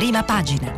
[0.00, 0.72] prima pagina.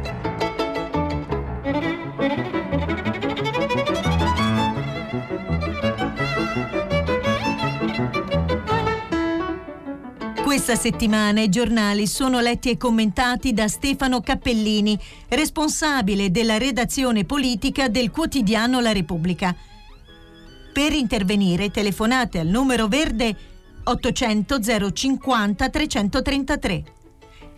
[10.42, 14.98] Questa settimana i giornali sono letti e commentati da Stefano Cappellini,
[15.28, 19.54] responsabile della redazione politica del quotidiano La Repubblica.
[20.72, 23.36] Per intervenire telefonate al numero verde
[23.84, 26.84] 800 050 333.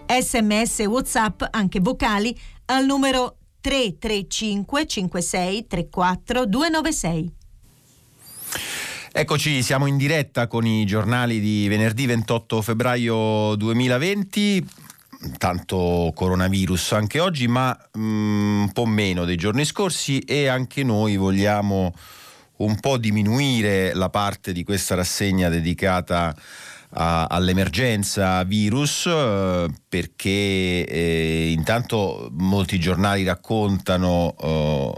[0.06, 7.32] Sms e WhatsApp, anche vocali, al numero 335 56 34 296.
[9.12, 14.66] Eccoci, siamo in diretta con i giornali di venerdì 28 febbraio 2020
[15.38, 21.16] tanto coronavirus anche oggi, ma mm, un po' meno dei giorni scorsi e anche noi
[21.16, 21.94] vogliamo
[22.56, 26.34] un po' diminuire la parte di questa rassegna dedicata
[26.94, 34.92] a, all'emergenza virus eh, perché eh, intanto molti giornali raccontano eh,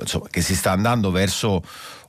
[0.00, 1.62] insomma, che si sta andando verso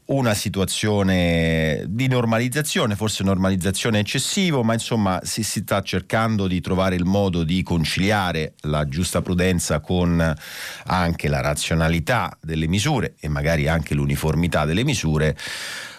[0.06, 6.96] una situazione di normalizzazione, forse normalizzazione eccessivo, ma insomma si, si, sta cercando di trovare
[6.96, 10.36] il modo di conciliare la giusta prudenza con
[10.86, 15.38] anche la razionalità delle misure e magari anche l'uniformità delle misure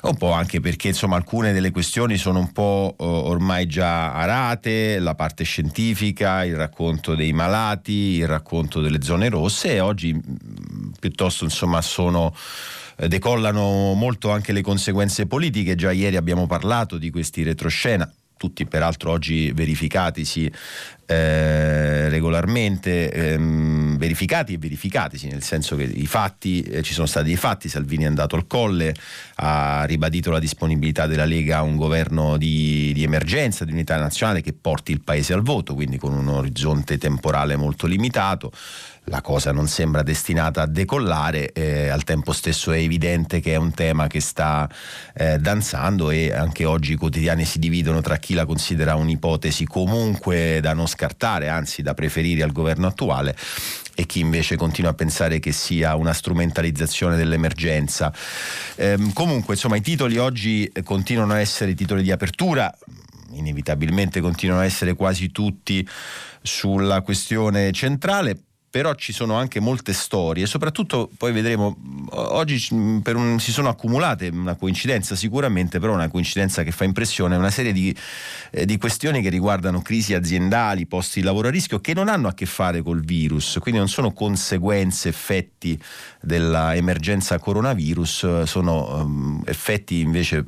[0.08, 5.14] un po' anche perché insomma alcune delle questioni sono un po' ormai già arate, la
[5.14, 10.18] parte scientifica, il racconto dei malati, il racconto delle zone rosse e oggi
[10.98, 12.34] piuttosto insomma sono
[12.96, 18.66] eh, decollano molto anche le conseguenze politiche, già ieri abbiamo parlato di questi retroscena tutti
[18.66, 20.52] peraltro oggi verificatisi
[21.06, 27.30] eh, regolarmente, ehm, verificati e verificatisi, nel senso che i fatti, eh, ci sono stati
[27.30, 28.94] i fatti, Salvini è andato al colle,
[29.36, 34.40] ha ribadito la disponibilità della Lega a un governo di, di emergenza, di unità nazionale
[34.40, 38.52] che porti il Paese al voto, quindi con un orizzonte temporale molto limitato
[39.04, 43.56] la cosa non sembra destinata a decollare, eh, al tempo stesso è evidente che è
[43.56, 44.68] un tema che sta
[45.14, 50.60] eh, danzando e anche oggi i quotidiani si dividono tra chi la considera un'ipotesi comunque
[50.62, 53.36] da non scartare, anzi da preferire al governo attuale
[53.94, 58.12] e chi invece continua a pensare che sia una strumentalizzazione dell'emergenza.
[58.76, 62.76] Ehm, comunque, insomma, i titoli oggi continuano a essere titoli di apertura,
[63.32, 65.86] inevitabilmente continuano a essere quasi tutti
[66.42, 68.38] sulla questione centrale
[68.74, 71.76] però ci sono anche molte storie, soprattutto poi vedremo,
[72.10, 77.50] oggi un, si sono accumulate una coincidenza sicuramente, però una coincidenza che fa impressione, una
[77.50, 77.94] serie di,
[78.50, 82.28] eh, di questioni che riguardano crisi aziendali, posti di lavoro a rischio, che non hanno
[82.28, 85.80] a che fare col virus, quindi non sono conseguenze, effetti
[86.20, 90.44] dell'emergenza coronavirus, sono um, effetti invece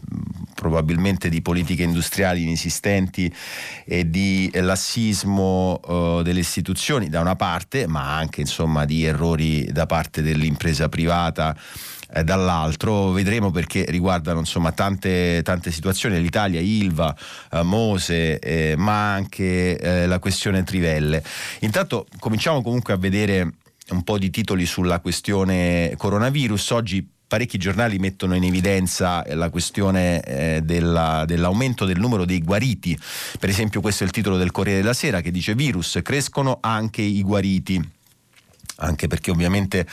[0.54, 3.32] probabilmente di politiche industriali inesistenti
[3.84, 9.86] e di lassismo uh, delle istituzioni da una parte, ma anche insomma, di errori da
[9.86, 11.45] parte dell'impresa privata
[12.12, 13.10] eh, dall'altro.
[13.10, 16.20] Vedremo perché riguardano insomma tante, tante situazioni.
[16.20, 17.14] l'Italia, Ilva,
[17.50, 21.22] eh, Mose eh, ma anche eh, la questione Trivelle.
[21.60, 23.52] Intanto cominciamo comunque a vedere
[23.90, 26.70] un po' di titoli sulla questione coronavirus.
[26.70, 32.98] Oggi parecchi giornali mettono in evidenza la questione eh, della, dell'aumento del numero dei guariti.
[33.38, 37.02] Per esempio questo è il titolo del Corriere della Sera che dice virus, crescono anche
[37.02, 37.94] i guariti
[38.76, 39.87] anche perché ovviamente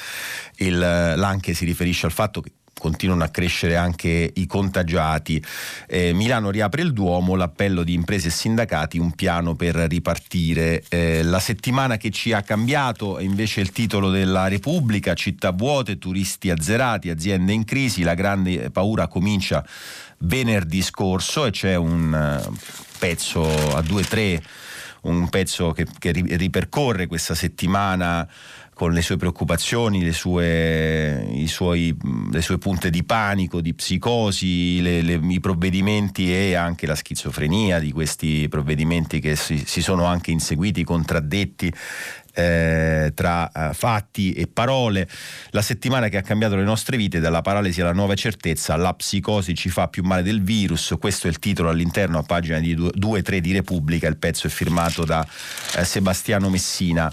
[0.58, 2.52] il, l'anche si riferisce al fatto che
[2.84, 5.42] continuano a crescere anche i contagiati.
[5.88, 10.84] Eh, Milano riapre il Duomo, l'appello di imprese e sindacati, un piano per ripartire.
[10.90, 15.98] Eh, la settimana che ci ha cambiato è invece il titolo della Repubblica, città vuote,
[15.98, 19.66] turisti azzerati, aziende in crisi, la grande paura comincia
[20.26, 22.56] venerdì scorso e c'è un uh,
[22.98, 23.44] pezzo
[23.76, 24.42] a 2-3,
[25.02, 28.28] un pezzo che, che ripercorre questa settimana
[28.74, 31.96] con le sue preoccupazioni, le sue, suoi,
[32.32, 37.80] le sue punte di panico, di psicosi, le, le, i provvedimenti e anche la schizofrenia
[37.80, 41.72] di questi provvedimenti che si, si sono anche inseguiti, contraddetti
[42.34, 45.08] eh, tra eh, fatti e parole.
[45.52, 49.54] La settimana che ha cambiato le nostre vite, dalla paralisi alla nuova certezza, la psicosi
[49.54, 50.96] ci fa più male del virus.
[51.00, 54.08] Questo è il titolo all'interno, a pagina 2-3 di Repubblica.
[54.08, 55.26] Il pezzo è firmato da
[55.76, 57.12] eh, Sebastiano Messina.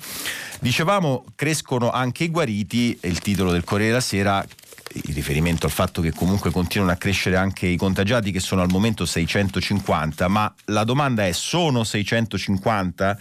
[0.62, 4.46] Dicevamo, crescono anche i guariti, è il titolo del Corriere della Sera,
[4.92, 8.70] in riferimento al fatto che comunque continuano a crescere anche i contagiati che sono al
[8.70, 13.18] momento 650, ma la domanda è sono 650?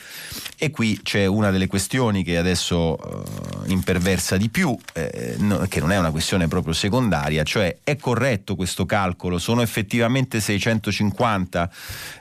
[0.57, 5.80] E qui c'è una delle questioni che adesso eh, imperversa di più, eh, no, che
[5.80, 9.38] non è una questione proprio secondaria, cioè è corretto questo calcolo?
[9.38, 11.69] Sono effettivamente 650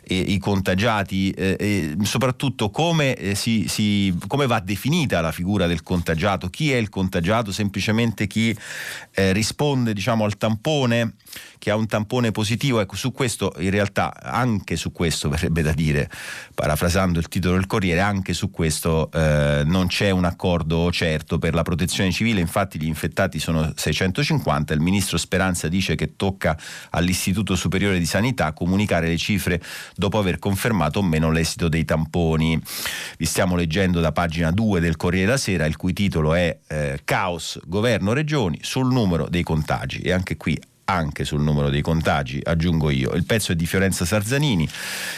[0.02, 1.30] eh, i contagiati?
[1.30, 6.48] Eh, e soprattutto come, eh, si, si, come, va definita la figura del contagiato?
[6.48, 7.50] Chi è il contagiato?
[7.50, 8.56] Semplicemente chi
[9.12, 11.14] eh, risponde diciamo, al tampone?
[11.58, 15.72] che ha un tampone positivo, ecco su questo in realtà anche su questo verrebbe da
[15.72, 16.08] dire,
[16.54, 21.54] parafrasando il titolo del Corriere, anche su questo eh, non c'è un accordo certo per
[21.54, 26.56] la protezione civile, infatti gli infettati sono 650, il ministro Speranza dice che tocca
[26.90, 29.60] all'Istituto Superiore di Sanità comunicare le cifre
[29.94, 32.60] dopo aver confermato o meno l'esito dei tamponi.
[33.18, 37.00] Vi stiamo leggendo da pagina 2 del Corriere della Sera, il cui titolo è eh,
[37.04, 40.58] Caos, governo regioni sul numero dei contagi e anche qui
[40.90, 43.12] anche sul numero dei contagi, aggiungo io.
[43.12, 44.68] Il pezzo è di Fiorenza Sarzanini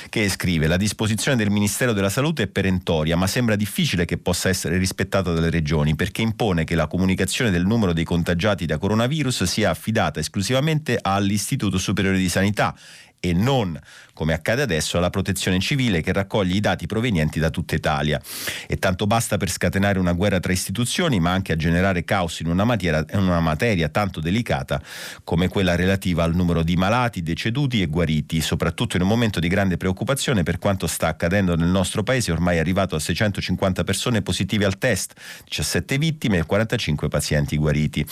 [0.08, 4.48] che scrive la disposizione del Ministero della Salute è perentoria ma sembra difficile che possa
[4.48, 9.44] essere rispettata dalle regioni perché impone che la comunicazione del numero dei contagiati da coronavirus
[9.44, 12.74] sia affidata esclusivamente all'Istituto Superiore di Sanità
[13.20, 13.78] e non
[14.20, 18.20] come accade adesso, alla protezione civile che raccoglie i dati provenienti da tutta Italia.
[18.66, 22.48] E tanto basta per scatenare una guerra tra istituzioni, ma anche a generare caos in
[22.48, 24.78] una materia, in una materia tanto delicata
[25.24, 29.48] come quella relativa al numero di malati, deceduti e guariti, soprattutto in un momento di
[29.48, 34.66] grande preoccupazione per quanto sta accadendo nel nostro paese, ormai arrivato a 650 persone positive
[34.66, 35.14] al test,
[35.48, 38.04] 17 vittime e 45 pazienti guariti,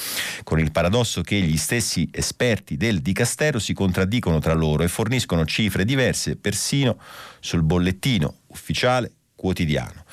[0.43, 5.45] con il paradosso che gli stessi esperti del Dicastero si contraddicono tra loro e forniscono
[5.45, 6.97] cifre diverse diverse persino
[7.41, 10.05] sul bollettino ufficiale quotidiano.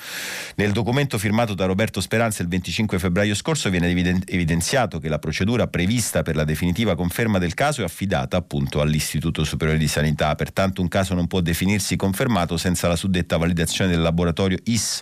[0.54, 5.66] Nel documento firmato da Roberto Speranza il 25 febbraio scorso viene evidenziato che la procedura
[5.66, 10.80] prevista per la definitiva conferma del caso è affidata appunto all'Istituto Superiore di Sanità, pertanto
[10.80, 15.00] un caso non può definirsi confermato senza la suddetta validazione del laboratorio IS,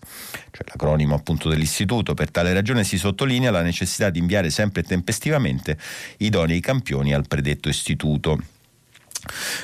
[0.51, 2.15] cioè l'acronimo appunto dell'istituto.
[2.15, 5.77] Per tale ragione si sottolinea la necessità di inviare sempre tempestivamente
[6.19, 8.54] idonei campioni al predetto istituto.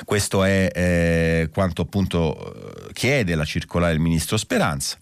[0.05, 4.97] Questo è eh, quanto appunto chiede la circolare del ministro Speranza.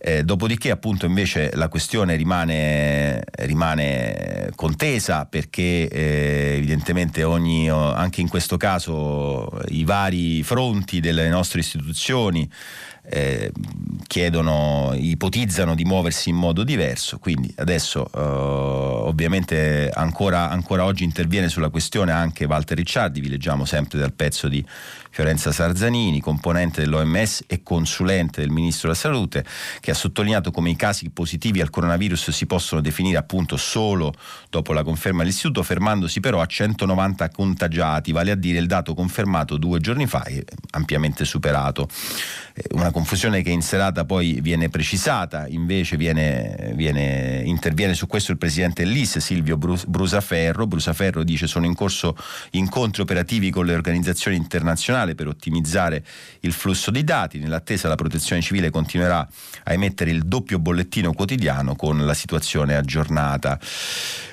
[0.00, 8.28] Eh, dopodiché appunto invece la questione rimane, rimane contesa perché eh, evidentemente ogni, anche in
[8.28, 12.48] questo caso i vari fronti delle nostre istituzioni
[13.10, 13.50] eh,
[14.06, 21.48] chiedono, ipotizzano di muoversi in modo diverso, quindi adesso eh, ovviamente ancora, ancora, oggi interviene
[21.48, 24.64] sulla questione anche Walter Ricciardi, vi leggiamo sempre dal pezzo di
[25.10, 29.44] Fiorenza Sarzanini, componente dell'OMS e consulente del Ministro della Salute,
[29.80, 34.12] che ha sottolineato come i casi positivi al coronavirus si possono definire appunto solo
[34.50, 39.56] dopo la conferma dell'istituto, fermandosi però a 190 contagiati, vale a dire il dato confermato
[39.56, 41.88] due giorni fa e ampiamente superato.
[42.54, 48.32] Eh, una confusione che in serata poi viene precisata, invece viene, viene, interviene su questo
[48.32, 50.66] il presidente dell'IS Silvio Brusaferro.
[50.66, 52.16] Brusaferro dice sono in corso
[52.52, 56.04] incontri operativi con le organizzazioni internazionali per ottimizzare
[56.40, 57.38] il flusso di dati.
[57.38, 59.26] Nell'attesa la protezione civile continuerà
[59.64, 63.58] a emettere il doppio bollettino quotidiano con la situazione aggiornata.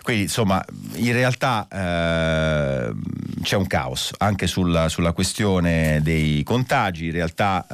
[0.02, 0.64] Quindi insomma
[0.96, 2.94] in realtà eh,
[3.42, 7.66] c'è un caos anche sulla, sulla, questione dei contagi, in realtà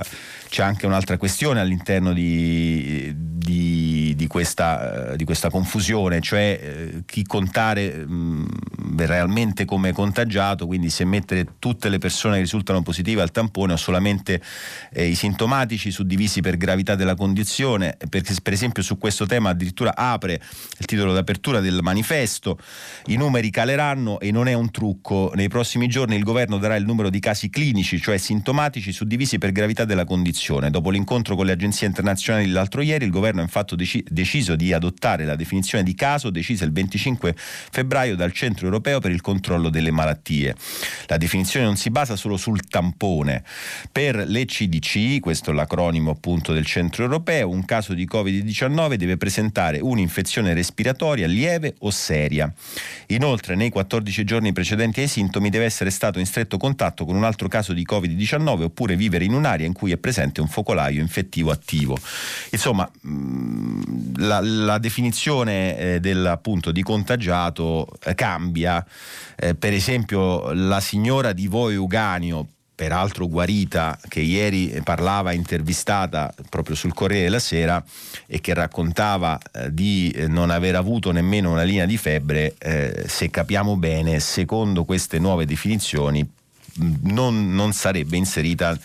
[0.00, 7.02] eh, c'è anche un'altra questione all'interno di, di, di, questa, di questa, confusione, cioè eh,
[7.06, 8.46] chi contare mh,
[8.96, 13.76] realmente come contagiato, quindi se mettere tutte le persone che risultano positive al tampone o
[13.76, 14.42] solamente
[14.92, 19.94] eh, i sintomatici suddivisi per gravità della condizione, perché per esempio su questo tema addirittura
[19.94, 20.40] apre
[20.78, 22.58] il titolo d'apertura del manifesto,
[23.06, 26.84] i numeri caleranno e non è un trucco, nei prossimi giorni il governo darà il
[26.84, 30.70] numero di casi clinici, cioè sintomatici suddivisi per gravità della condizione definizione.
[30.70, 34.72] Dopo l'incontro con le agenzie internazionali l'altro ieri, il governo ha infatti deci- deciso di
[34.72, 39.68] adottare la definizione di caso decisa il 25 febbraio dal Centro Europeo per il controllo
[39.68, 40.54] delle malattie.
[41.06, 43.44] La definizione non si basa solo sul tampone.
[43.92, 49.16] Per le CDC, questo è l'acronimo appunto del Centro Europeo, un caso di Covid-19 deve
[49.16, 52.52] presentare un'infezione respiratoria lieve o seria.
[53.08, 57.24] Inoltre, nei 14 giorni precedenti ai sintomi deve essere stato in stretto contatto con un
[57.24, 61.00] altro caso di Covid-19 oppure vivere in un'area in cui è presente presente un focolaio
[61.00, 61.98] infettivo attivo.
[62.50, 68.84] Insomma, mm, la, la definizione eh, del, appunto, di contagiato eh, cambia.
[69.36, 76.74] Eh, per esempio, la signora di Voi Uganio, peraltro guarita, che ieri parlava intervistata proprio
[76.74, 77.82] sul Corriere della Sera
[78.26, 83.04] e che raccontava eh, di eh, non aver avuto nemmeno una linea di febbre, eh,
[83.06, 86.26] se capiamo bene, secondo queste nuove definizioni,
[87.02, 88.78] non, non sarebbe inserita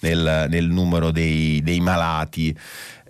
[0.00, 2.56] nel, nel numero dei, dei malati.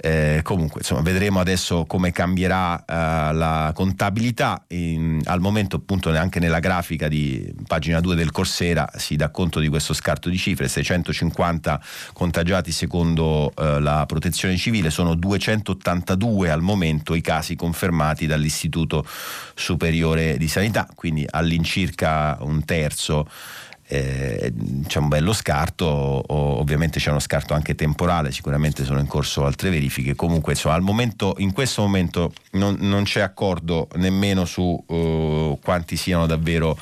[0.00, 4.62] Eh, comunque, insomma, vedremo adesso come cambierà eh, la contabilità.
[4.68, 9.59] In, al momento, appunto, neanche nella grafica di pagina 2 del Corsera si dà conto
[9.59, 16.62] di questo scarto di cifre: 650 contagiati secondo eh, la protezione civile, sono 282 al
[16.62, 19.04] momento i casi confermati dall'Istituto
[19.54, 23.26] Superiore di Sanità, quindi all'incirca un terzo
[23.90, 24.52] eh,
[24.87, 29.71] c'è un bello scarto, ovviamente c'è uno scarto anche temporale, sicuramente sono in corso altre
[29.71, 35.97] verifiche, comunque insomma, momento, in questo momento non, non c'è accordo nemmeno su uh, quanti
[35.97, 36.78] siano davvero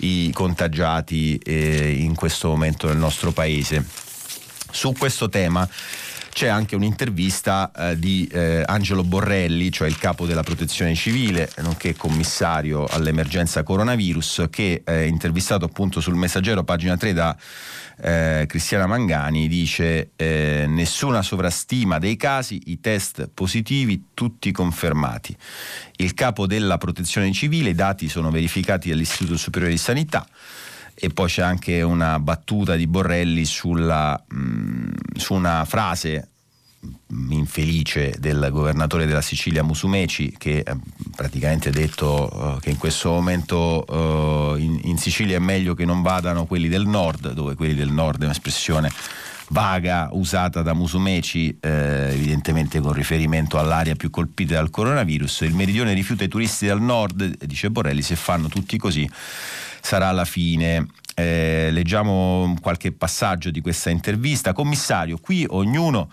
[0.00, 3.84] i contagiati eh, in questo momento nel nostro paese.
[4.72, 5.68] Su questo tema
[6.32, 11.94] c'è anche un'intervista eh, di eh, Angelo Borrelli, cioè il capo della protezione civile, nonché
[11.94, 17.36] commissario all'emergenza coronavirus, che è intervistato appunto sul messaggero, pagina 3 da
[18.02, 25.36] eh, Cristiana Mangani, dice eh, nessuna sovrastima dei casi, i test positivi tutti confermati.
[25.96, 30.26] Il capo della protezione civile, i dati sono verificati dall'Istituto Superiore di Sanità
[31.00, 36.28] e poi c'è anche una battuta di Borrelli sulla, mh, mm, su una frase
[37.30, 40.76] infelice del governatore della Sicilia Musumeci che ha
[41.14, 46.00] praticamente detto uh, che in questo momento uh, in, in, Sicilia è meglio che non
[46.02, 48.90] vadano quelli del nord, dove quelli del nord è un'espressione
[49.50, 55.40] vaga usata da Musumeci, eh, evidentemente con riferimento all'area più colpita dal coronavirus.
[55.40, 59.08] Il meridione rifiuta i turisti dal nord, dice Borrelli, se fanno tutti così
[59.80, 60.86] sarà la fine.
[61.14, 64.52] Eh, leggiamo qualche passaggio di questa intervista.
[64.52, 66.10] Commissario, qui ognuno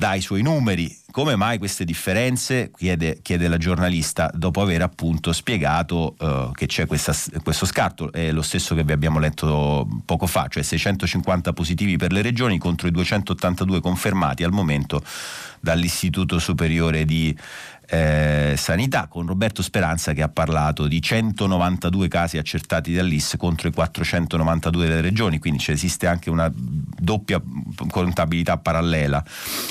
[0.00, 0.96] dà i suoi numeri.
[1.10, 2.70] Come mai queste differenze?
[2.74, 8.32] Chiede, chiede la giornalista dopo aver appunto spiegato uh, che c'è questa, questo scarto, è
[8.32, 12.88] lo stesso che vi abbiamo letto poco fa, cioè 650 positivi per le regioni contro
[12.88, 15.02] i 282 confermati al momento
[15.60, 17.36] dall'Istituto Superiore di
[17.92, 23.72] eh, Sanità con Roberto Speranza che ha parlato di 192 casi accertati dall'IS contro i
[23.72, 27.42] 492 delle regioni, quindi esiste anche una doppia
[27.90, 29.24] contabilità parallela,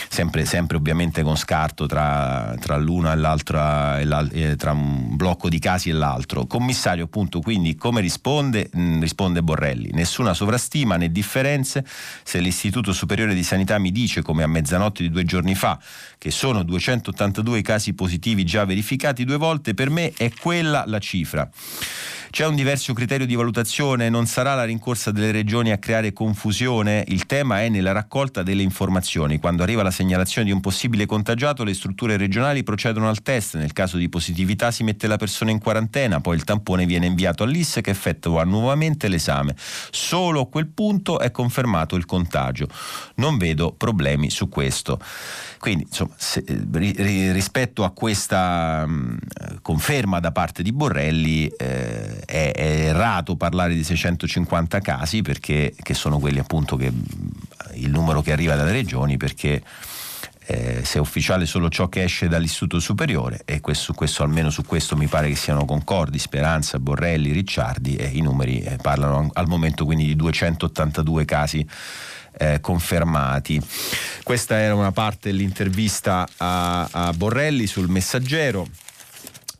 [0.09, 5.59] sempre, sempre ovviamente con scarto tra, tra l'una e l'altra, e tra un blocco di
[5.59, 6.45] casi e l'altro.
[6.45, 8.69] Commissario appunto quindi come risponde?
[8.75, 11.85] Mm, risponde Borrelli, nessuna sovrastima né differenze,
[12.23, 15.79] se l'Istituto Superiore di Sanità mi dice come a mezzanotte di due giorni fa
[16.17, 18.07] che sono 282 casi positivi
[18.43, 21.49] già verificati due volte, per me è quella la cifra.
[22.31, 24.07] C'è un diverso criterio di valutazione?
[24.07, 27.03] Non sarà la rincorsa delle regioni a creare confusione?
[27.07, 29.39] Il tema è nella raccolta delle informazioni.
[29.39, 33.55] Quando arriva la segnalazione di un possibile contagiato, le strutture regionali procedono al test.
[33.57, 37.41] Nel caso di positività si mette la persona in quarantena, poi il tampone viene inviato
[37.43, 39.55] all'IS che effettua nuovamente l'esame.
[39.57, 42.67] Solo a quel punto è confermato il contagio.
[43.15, 44.99] Non vedo problemi su questo.
[45.57, 46.43] Quindi, insomma, se,
[47.31, 49.17] rispetto a questa mh,
[49.61, 55.93] conferma da parte di Borrelli, eh, è, è, errato parlare di 650 casi perché che
[55.93, 56.91] sono quelli appunto che
[57.73, 59.61] il numero che arriva dalle regioni perché
[60.51, 64.63] eh, se è ufficiale solo ciò che esce dall'istituto superiore e questo, questo, almeno su
[64.63, 69.47] questo mi pare che siano concordi Speranza, Borrelli, Ricciardi e i numeri eh, parlano al
[69.47, 71.67] momento quindi di 282 casi
[72.39, 73.61] eh, confermati.
[74.23, 78.67] Questa era una parte dell'intervista a, a Borrelli sul messaggero.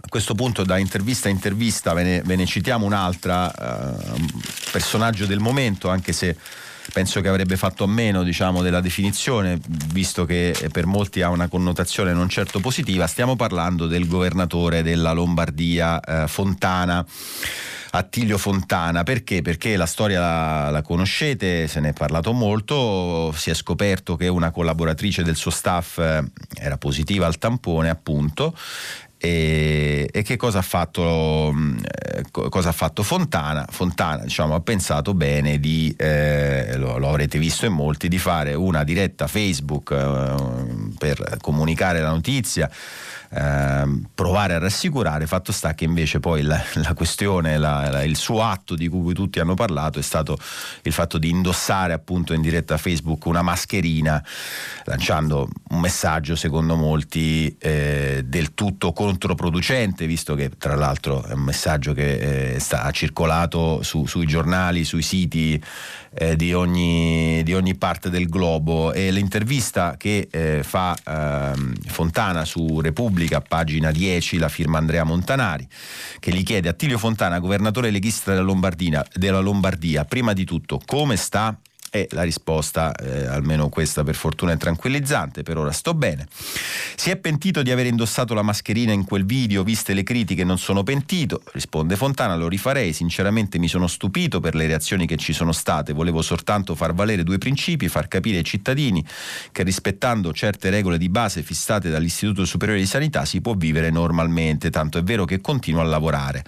[0.09, 4.25] Questo punto da intervista a intervista ve ne, ve ne citiamo un'altra, eh,
[4.71, 6.35] personaggio del momento, anche se
[6.91, 9.59] penso che avrebbe fatto a meno diciamo, della definizione,
[9.93, 13.07] visto che per molti ha una connotazione non certo positiva.
[13.07, 17.05] Stiamo parlando del governatore della Lombardia, eh, Fontana.
[17.91, 19.01] Attilio Fontana.
[19.03, 19.41] Perché?
[19.41, 24.27] Perché la storia la, la, conoscete, se ne è parlato molto, si è scoperto che
[24.27, 26.23] una collaboratrice del suo staff eh,
[26.55, 28.55] era positiva al tampone, appunto,
[29.21, 33.65] e, e, che cosa ha, fatto, eh, cosa ha fatto Fontana?
[33.69, 38.53] Fontana diciamo, ha pensato bene di, eh, lo, lo, avrete visto in molti, di fare
[38.53, 42.69] una diretta Facebook eh, per comunicare la notizia
[43.31, 48.15] Ehm, provare a rassicurare, fatto sta che invece poi la, la questione, la, la, il
[48.15, 50.35] suo atto di cui tutti hanno parlato è stato
[50.81, 54.23] il fatto di indossare appunto in diretta Facebook una mascherina,
[54.85, 61.41] lanciando un messaggio secondo molti eh, del tutto controproducente, visto che tra l'altro è un
[61.41, 65.61] messaggio che eh, sta, ha circolato su, sui giornali, sui siti
[66.13, 68.93] eh, di, ogni, di, ogni, parte del globo.
[68.93, 75.67] E l'intervista che eh, fa ehm, Fontana su Repubblica, pagina 10, la firma Andrea Montanari,
[76.19, 81.15] che gli chiede a Tilio Fontana, governatore leghista della, della Lombardia, prima di tutto come
[81.15, 81.57] sta
[81.91, 86.27] E la risposta, eh, almeno questa per fortuna è tranquillizzante, per ora sto bene.
[86.95, 90.59] Si è pentito di aver indossato la mascherina in quel video, viste le critiche non
[90.59, 95.33] sono pentito, risponde Fontana, lo rifarei, sinceramente mi sono stupito per le reazioni che ci
[95.33, 99.03] sono state, volevo soltanto far valere due principi, far capire ai cittadini
[99.51, 104.69] che rispettando certe regole di base fissate dall'Istituto Superiore di Sanità si può vivere normalmente,
[104.69, 106.43] tanto è vero che continuo a lavorare,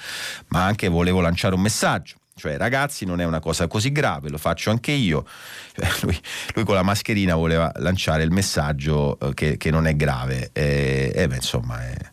[0.49, 4.37] ma anche volevo lanciare un messaggio cioè ragazzi non è una cosa così grave, lo
[4.37, 5.25] faccio anche io.
[5.73, 6.19] Cioè, lui,
[6.55, 11.11] lui, con la mascherina voleva lanciare il messaggio eh, che, che non è grave e,
[11.13, 11.81] e beh, insomma...
[11.81, 12.10] È,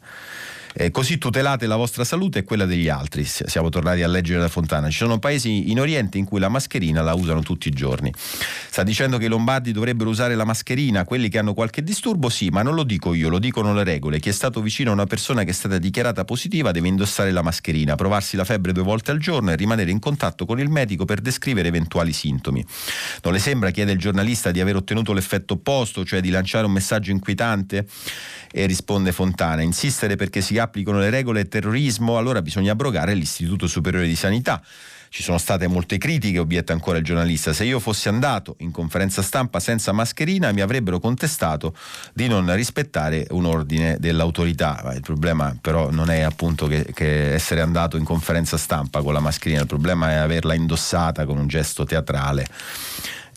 [0.78, 3.24] eh, così tutelate la vostra salute e quella degli altri.
[3.24, 4.88] Siamo tornati a leggere da Fontana.
[4.88, 8.12] Ci sono paesi in Oriente in cui la mascherina la usano tutti i giorni.
[8.14, 12.28] Sta dicendo che i lombardi dovrebbero usare la mascherina, quelli che hanno qualche disturbo?
[12.28, 14.20] Sì, ma non lo dico io, lo dicono le regole.
[14.20, 17.42] Chi è stato vicino a una persona che è stata dichiarata positiva deve indossare la
[17.42, 21.04] mascherina, provarsi la febbre due volte al giorno e rimanere in contatto con il medico
[21.04, 22.64] per descrivere eventuali sintomi.
[23.24, 26.72] Non le sembra, chiede il giornalista, di aver ottenuto l'effetto opposto, cioè di lanciare un
[26.72, 27.84] messaggio inquietante?
[28.50, 34.06] E risponde Fontana, insistere perché si applicano le regole terrorismo, allora bisogna abrogare l'Istituto Superiore
[34.06, 34.62] di Sanità.
[35.10, 37.54] Ci sono state molte critiche, obietta ancora il giornalista.
[37.54, 41.74] Se io fossi andato in conferenza stampa senza mascherina mi avrebbero contestato
[42.12, 44.92] di non rispettare un ordine dell'autorità.
[44.94, 49.20] Il problema però non è appunto che, che essere andato in conferenza stampa con la
[49.20, 52.46] mascherina, il problema è averla indossata con un gesto teatrale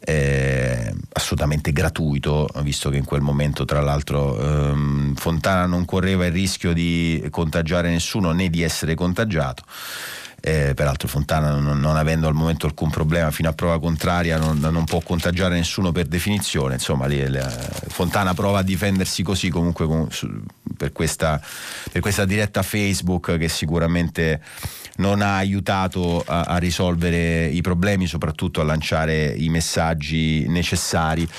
[0.04, 6.32] eh, assolutamente gratuito, visto che in quel momento tra l'altro ehm, Fontana non correva il
[6.32, 9.64] rischio di contagiare nessuno né di essere contagiato.
[10.44, 14.58] Eh, peraltro Fontana non, non, avendo al momento alcun problema fino a prova contraria non,
[14.58, 16.74] non può contagiare nessuno per definizione.
[16.74, 17.48] Insomma lì, le,
[17.90, 20.28] Fontana prova a difendersi così comunque con, su,
[20.76, 21.40] per, questa,
[21.92, 24.42] per questa diretta Facebook che sicuramente
[24.96, 31.30] non ha aiutato a, a risolvere i problemi, soprattutto a lanciare i messaggi necessari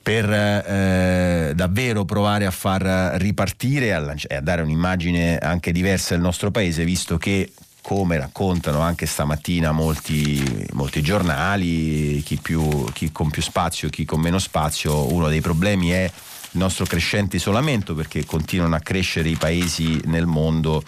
[0.00, 6.52] per eh, davvero provare a far ripartire e a, dare un'immagine anche diversa del nostro
[6.52, 7.50] paese, visto che
[7.86, 14.18] come raccontano anche stamattina molti, molti giornali, chi, più, chi con più spazio, chi con
[14.18, 19.36] meno spazio, uno dei problemi è il nostro crescente isolamento perché continuano a crescere i
[19.36, 20.82] paesi nel mondo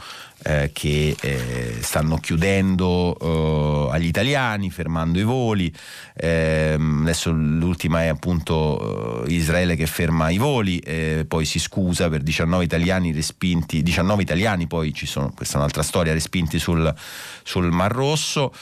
[0.45, 5.73] eh, che eh, stanno chiudendo eh, agli italiani, fermando i voli.
[6.15, 10.81] Ehm, adesso l'ultima è appunto eh, Israele che ferma i voli,
[11.27, 15.83] poi si scusa per 19 italiani respinti, 19 italiani poi ci sono, questa è un'altra
[15.83, 16.95] storia, respinti sul,
[17.43, 18.53] sul Mar Rosso.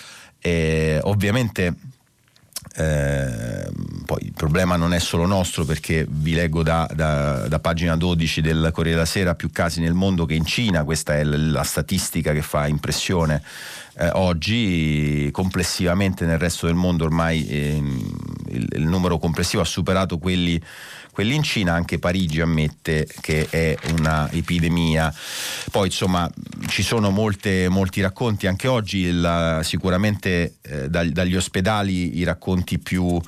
[1.03, 1.75] ovviamente
[2.79, 3.71] eh,
[4.05, 8.43] poi il problema non è solo nostro perché vi leggo da, da, da, pagina 12
[8.43, 12.33] del Corriere della Sera più casi nel mondo che in Cina, questa è la statistica
[12.33, 13.43] che fa impressione
[13.99, 17.83] eh, oggi, complessivamente nel resto del mondo ormai eh,
[18.49, 20.61] il, il numero complessivo ha superato quelli
[21.17, 25.11] quelli in Cina, anche Parigi ammette che è una epidemia.
[25.71, 26.31] Poi insomma
[26.67, 32.79] ci sono molte, molti racconti, anche oggi la, sicuramente eh, dagli, dagli ospedali i racconti
[32.79, 33.19] più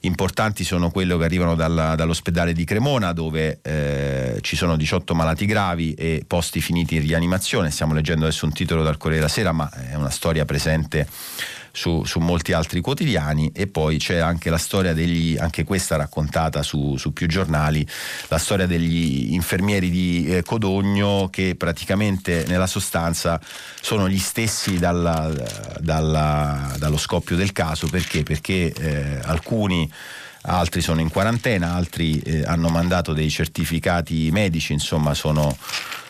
[0.00, 5.44] importanti sono quelli che arrivano dalla, dall'ospedale di Cremona dove eh, ci sono 18 malati
[5.44, 7.70] gravi e posti finiti in rianimazione.
[7.70, 11.06] Stiamo leggendo adesso un titolo dal Corriere della Sera, ma è una storia presente
[11.74, 16.62] su, su, molti altri quotidiani e poi c'è anche la storia degli, anche questa raccontata
[16.62, 17.86] su, su più giornali,
[18.28, 23.40] la storia degli infermieri di eh, Codogno che praticamente nella sostanza
[23.80, 25.32] sono gli stessi dalla,
[25.80, 28.22] dalla, dallo scoppio del caso perché?
[28.22, 29.90] Perché eh, alcuni
[30.46, 35.56] altri sono in quarantena, altri eh, hanno mandato dei certificati medici, insomma sono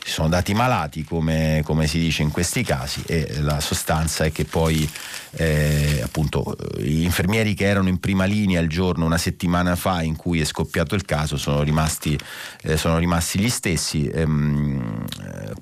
[0.04, 4.32] si sono dati malati come, come, si dice in questi casi e la sostanza è
[4.32, 4.86] che poi
[5.30, 10.14] eh, appunto gli infermieri che erano in prima linea il giorno una settimana fa in
[10.14, 12.18] cui è scoppiato il caso sono rimasti,
[12.64, 14.06] eh, sono rimasti gli stessi.
[14.06, 15.06] Ehm,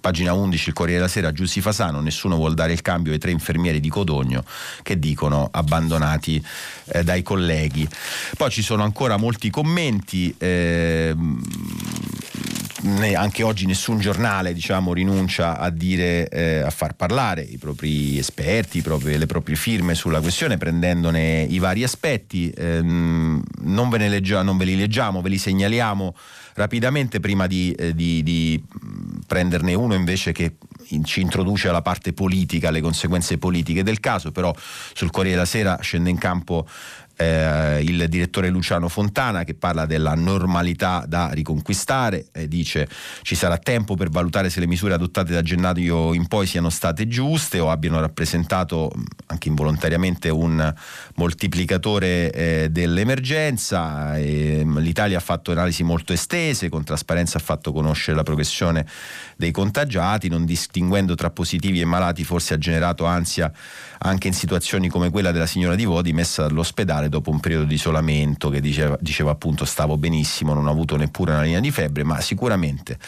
[0.00, 3.30] pagina 11 il Corriere della Sera Giussi Fasano nessuno vuol dare il cambio ai tre
[3.30, 4.44] infermieri di Codogno
[4.82, 6.44] che dicono abbandonati
[6.86, 7.88] eh, dai colleghi
[8.36, 11.40] poi ci sono ancora molti commenti ehm,
[13.14, 18.78] anche oggi nessun giornale diciamo, rinuncia a, dire, eh, a far parlare i propri esperti,
[18.78, 22.50] i propri, le proprie firme sulla questione, prendendone i vari aspetti.
[22.50, 26.14] Eh, non, ve leggia, non, ve li leggiamo, ve li segnaliamo
[26.54, 28.62] rapidamente prima di, eh, di, di
[29.26, 30.56] prenderne uno invece che
[31.04, 34.54] ci introduce alla parte politica, alle conseguenze politiche del caso, però
[34.92, 36.66] sul Corriere della Sera scende in campo
[37.16, 42.88] eh, il direttore Luciano Fontana che parla della normalità da riconquistare, eh, dice
[43.22, 47.06] ci sarà tempo per valutare se le misure adottate da gennaio in poi siano state
[47.08, 48.90] giuste o abbiano rappresentato
[49.26, 50.72] anche involontariamente un
[51.14, 54.16] moltiplicatore eh, dell'emergenza.
[54.16, 58.86] L'Italia ha fatto analisi molto estese, con trasparenza ha fatto conoscere la progressione
[59.36, 63.52] dei contagiati, non distinguendo tra positivi e malati forse ha generato ansia
[64.02, 67.74] anche in situazioni come quella della signora Di Vodi messa all'ospedale dopo un periodo di
[67.74, 72.02] isolamento che diceva, diceva appunto stavo benissimo, non ho avuto neppure una linea di febbre,
[72.02, 72.98] ma sicuramente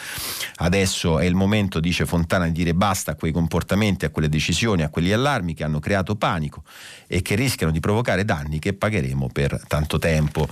[0.57, 4.83] adesso è il momento, dice Fontana, di dire basta a quei comportamenti, a quelle decisioni,
[4.83, 6.63] a quegli allarmi che hanno creato panico
[7.07, 10.47] e che rischiano di provocare danni che pagheremo per tanto tempo.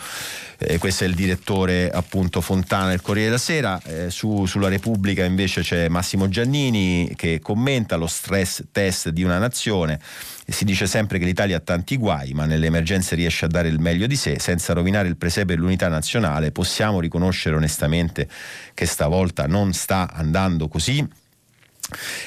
[0.58, 5.23] Eh, questo è il direttore appunto Fontana del Corriere della Sera, eh, su, sulla Repubblica
[5.23, 9.99] invece c'è Massimo Giannini che commenta lo stress test di una nazione
[10.45, 13.79] si dice sempre che l'Italia ha tanti guai, ma nelle emergenze riesce a dare il
[13.79, 16.51] meglio di sé, senza rovinare il presepe e l'unità nazionale.
[16.51, 18.27] Possiamo riconoscere onestamente
[18.73, 21.08] che stavolta non sta andando così?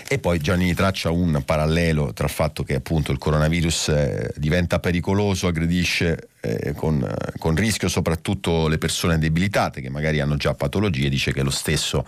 [0.07, 4.79] E poi Giannini traccia un parallelo tra il fatto che appunto il coronavirus eh, diventa
[4.79, 7.07] pericoloso, aggredisce eh, con,
[7.39, 12.05] con rischio soprattutto le persone debilitate che magari hanno già patologie, dice che lo stesso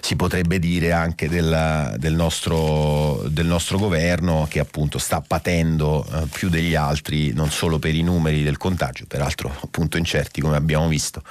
[0.00, 6.26] si potrebbe dire anche del, del, nostro, del nostro, governo che appunto sta patendo eh,
[6.30, 10.88] più degli altri non solo per i numeri del contagio, peraltro appunto incerti come abbiamo
[10.88, 11.22] visto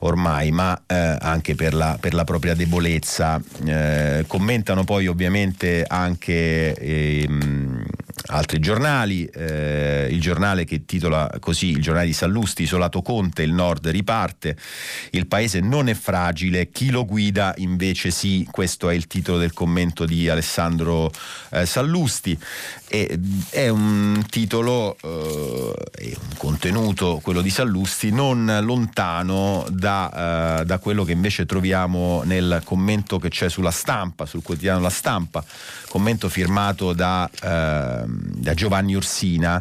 [0.00, 3.40] ormai, ma eh, anche per la, per la, propria debolezza.
[3.64, 7.73] Eh, commentano poi ovviamente anche ehm,
[8.26, 13.52] altri giornali, eh, il giornale che titola così, il giornale di Sallusti, isolato Conte, il
[13.52, 14.56] nord riparte,
[15.10, 19.52] il paese non è fragile, chi lo guida invece sì, questo è il titolo del
[19.52, 21.10] commento di Alessandro
[21.50, 22.38] eh, Sallusti.
[22.94, 23.18] E,
[23.50, 24.96] è un titolo
[25.96, 32.22] e un contenuto, quello di Sallusti, non lontano da, uh, da, quello che invece troviamo
[32.24, 35.44] nel commento che c'è sulla stampa, sul quotidiano La Stampa,
[35.88, 39.60] commento firmato da, uh, da Giovanni Orsina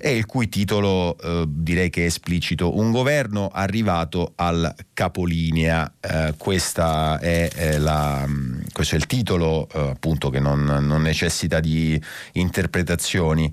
[0.00, 2.76] e il cui titolo eh, direi che è esplicito.
[2.78, 5.92] Un governo arrivato al capolinea.
[6.00, 11.02] Eh, questa è, è la, mm, questo è il titolo eh, appunto che non, non,
[11.02, 12.00] necessita di
[12.32, 13.52] interpretazioni.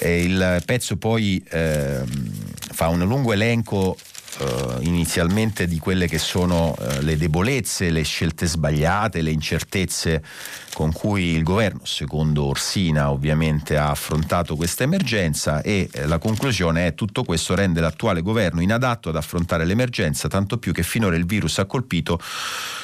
[0.00, 2.06] il pezzo poi ehm,
[2.72, 3.96] fa un lungo elenco
[4.38, 10.22] Uh, inizialmente di quelle che sono uh, le debolezze, le scelte sbagliate, le incertezze
[10.74, 16.86] con cui il governo, secondo Orsina ovviamente, ha affrontato questa emergenza e eh, la conclusione
[16.86, 21.26] è tutto questo rende l'attuale governo inadatto ad affrontare l'emergenza, tanto più che finora il
[21.26, 22.18] virus ha colpito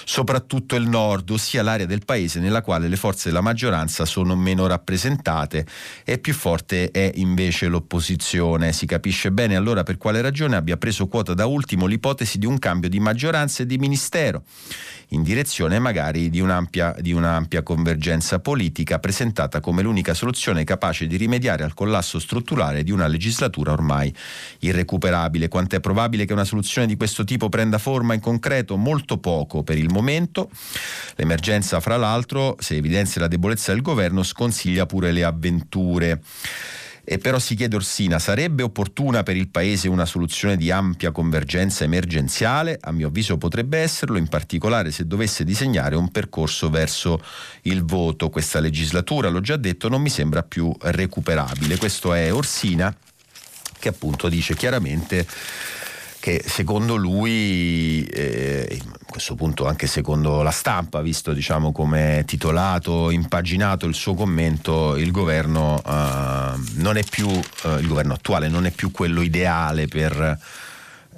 [0.04, 4.66] soprattutto il nord, ossia l'area del paese nella quale le forze della maggioranza sono meno
[4.66, 5.66] rappresentate
[6.04, 8.72] e più forte è invece l'opposizione.
[8.72, 12.58] Si capisce bene allora per quale ragione abbia preso quota da ultimo l'ipotesi di un
[12.58, 14.42] cambio di maggioranza e di ministero
[15.08, 21.16] in direzione magari di un'ampia, di un'ampia convergenza politica presentata come l'unica soluzione capace di
[21.16, 24.12] rimediare al collasso strutturale di una legislatura ormai
[24.60, 25.46] irrecuperabile.
[25.46, 28.76] Quanto è probabile che una soluzione di questo tipo prenda forma in concreto?
[28.76, 30.50] Molto poco per il momento.
[31.14, 36.20] L'emergenza, fra l'altro, se evidenzia la debolezza del governo, sconsiglia pure le avventure.
[37.10, 41.84] E però si chiede Orsina, sarebbe opportuna per il Paese una soluzione di ampia convergenza
[41.84, 42.76] emergenziale?
[42.82, 47.22] A mio avviso potrebbe esserlo, in particolare se dovesse disegnare un percorso verso
[47.62, 48.28] il voto.
[48.28, 51.78] Questa legislatura, l'ho già detto, non mi sembra più recuperabile.
[51.78, 52.94] Questo è Orsina
[53.78, 55.26] che appunto dice chiaramente
[56.20, 63.10] che secondo lui, eh, a questo punto anche secondo la stampa, visto diciamo come titolato,
[63.10, 68.66] impaginato il suo commento, il governo eh, non è più, eh, il governo attuale non
[68.66, 70.38] è più quello ideale per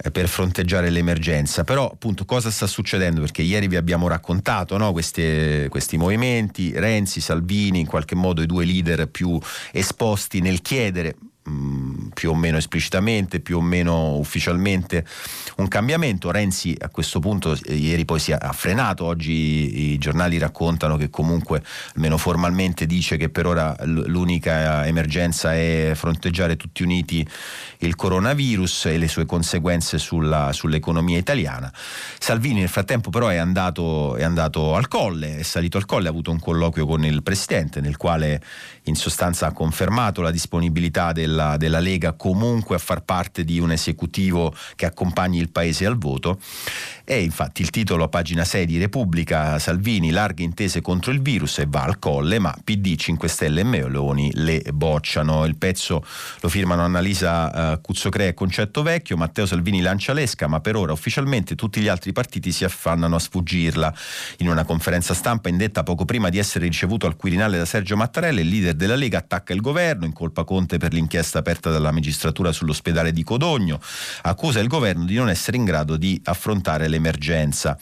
[0.02, 1.62] eh, per fronteggiare l'emergenza.
[1.64, 3.20] Però appunto cosa sta succedendo?
[3.20, 4.92] Perché ieri vi abbiamo raccontato no?
[4.92, 9.38] questi, questi, movimenti, Renzi, Salvini, in qualche modo i due leader più
[9.72, 11.16] esposti nel chiedere
[11.50, 15.04] Mm, più o meno esplicitamente, più o meno ufficialmente
[15.56, 16.30] un cambiamento.
[16.30, 21.62] Renzi a questo punto ieri poi si è frenato, oggi i giornali raccontano che comunque
[21.94, 27.26] almeno formalmente dice che per ora l'unica emergenza è fronteggiare tutti uniti
[27.78, 31.72] il coronavirus e le sue conseguenze sulla, sull'economia italiana.
[32.18, 36.10] Salvini nel frattempo però è andato, è andato al colle, è salito al colle, ha
[36.10, 38.40] avuto un colloquio con il Presidente nel quale
[38.90, 43.59] in sostanza ha confermato la disponibilità del della, della Lega comunque a far parte di
[43.59, 46.38] un esecutivo che accompagni il Paese al voto.
[47.05, 51.59] E infatti il titolo a pagina 6 di Repubblica, Salvini, larghe intese contro il virus
[51.59, 55.44] e va al colle, ma PD, 5 Stelle e Meloni le bocciano.
[55.44, 56.05] Il pezzo
[56.40, 60.92] lo firmano Annalisa uh, Cuzzocrea e Concetto Vecchio, Matteo Salvini lancia l'esca, ma per ora
[60.92, 63.92] ufficialmente tutti gli altri partiti si affannano a sfuggirla.
[64.38, 68.40] In una conferenza stampa indetta poco prima di essere ricevuto al Quirinale da Sergio Mattarella,
[68.40, 73.12] il leader della Lega attacca il governo, incolpa Conte per l'inchiesta aperta dalla magistratura sull'ospedale
[73.12, 73.80] di Codogno,
[74.22, 77.76] accusa il governo di non essere in grado di affrontare le l'emergenza.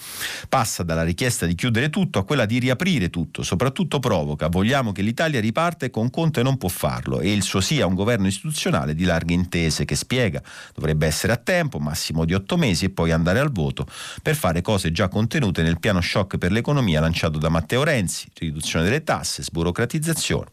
[0.49, 5.03] Passa dalla richiesta di chiudere tutto a quella di riaprire tutto, soprattutto provoca, vogliamo che
[5.03, 9.05] l'Italia riparte con Conte non può farlo e il suo sia un governo istituzionale di
[9.05, 10.41] larghe intese che spiega
[10.75, 13.87] dovrebbe essere a tempo, massimo di otto mesi e poi andare al voto
[14.23, 18.85] per fare cose già contenute nel piano shock per l'economia lanciato da Matteo Renzi, riduzione
[18.85, 20.47] delle tasse, sburocratizzazione,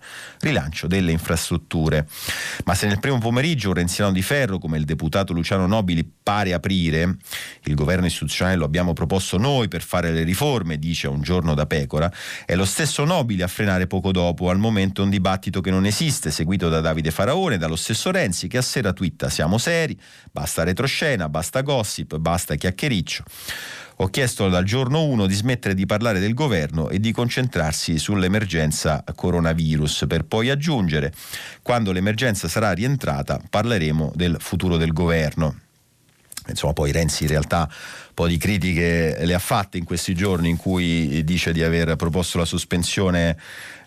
[0.45, 2.07] rilancio delle infrastrutture.
[2.65, 6.53] Ma se nel primo pomeriggio un renziano di ferro come il deputato Luciano Nobili pare
[6.53, 7.17] aprire,
[7.63, 11.65] il governo istituzionale lo abbiamo proposto noi per fare le riforme, dice un giorno da
[11.65, 12.11] pecora,
[12.45, 16.31] è lo stesso Nobile a frenare poco dopo, al momento un dibattito che non esiste,
[16.31, 19.99] seguito da Davide Faraone, dallo stesso Renzi che a sera twitta siamo seri,
[20.31, 23.23] basta retroscena, basta gossip, basta chiacchiericcio.
[23.99, 29.05] Ho chiesto dal giorno 1 di smettere di parlare del governo e di concentrarsi sull'emergenza
[29.15, 31.13] coronavirus, per poi aggiungere,
[31.61, 35.61] quando l'emergenza sarà rientrata parleremo del futuro del governo.
[36.47, 40.49] Insomma, poi Renzi in realtà un po' di critiche le ha fatte in questi giorni
[40.49, 43.37] in cui dice di aver proposto la sospensione,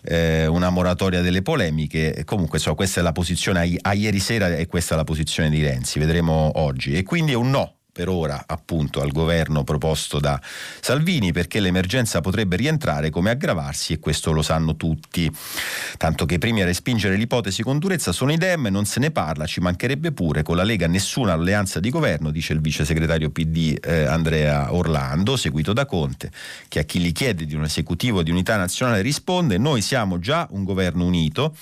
[0.01, 2.23] eh, una moratoria delle polemiche.
[2.25, 5.61] Comunque, insomma, questa è la posizione a ieri sera e questa è la posizione di
[5.61, 5.99] Renzi.
[5.99, 6.97] Vedremo oggi.
[6.97, 10.39] E quindi è un no per ora appunto al governo proposto da
[10.79, 15.29] Salvini perché l'emergenza potrebbe rientrare come aggravarsi e questo lo sanno tutti.
[15.97, 19.11] Tanto che i primi a respingere l'ipotesi con durezza sono i Dem, non se ne
[19.11, 23.31] parla, ci mancherebbe pure con la Lega nessuna alleanza di governo, dice il vice segretario
[23.31, 26.31] PD eh, Andrea Orlando, seguito da Conte,
[26.69, 30.47] che a chi gli chiede di un esecutivo di unità nazionale risponde noi siamo già
[30.51, 31.53] un governo unito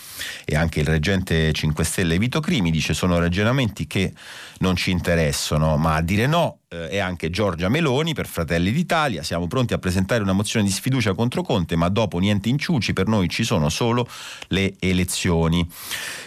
[0.46, 4.14] e anche il reggente 5 Stelle Vito Crimi dice sono ragionamenti che
[4.60, 9.24] non ci interessano, ma a dire no eh, è anche Giorgia Meloni per Fratelli d'Italia.
[9.24, 13.08] Siamo pronti a presentare una mozione di sfiducia contro Conte, ma dopo niente inciuci, per
[13.08, 14.08] noi ci sono solo
[14.48, 15.66] le elezioni.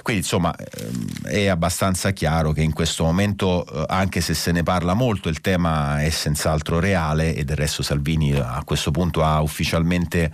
[0.03, 4.63] Quindi insomma ehm, è abbastanza chiaro che in questo momento, eh, anche se se ne
[4.63, 9.43] parla molto, il tema è senz'altro reale e del resto Salvini a questo punto ha
[9.43, 10.33] ufficialmente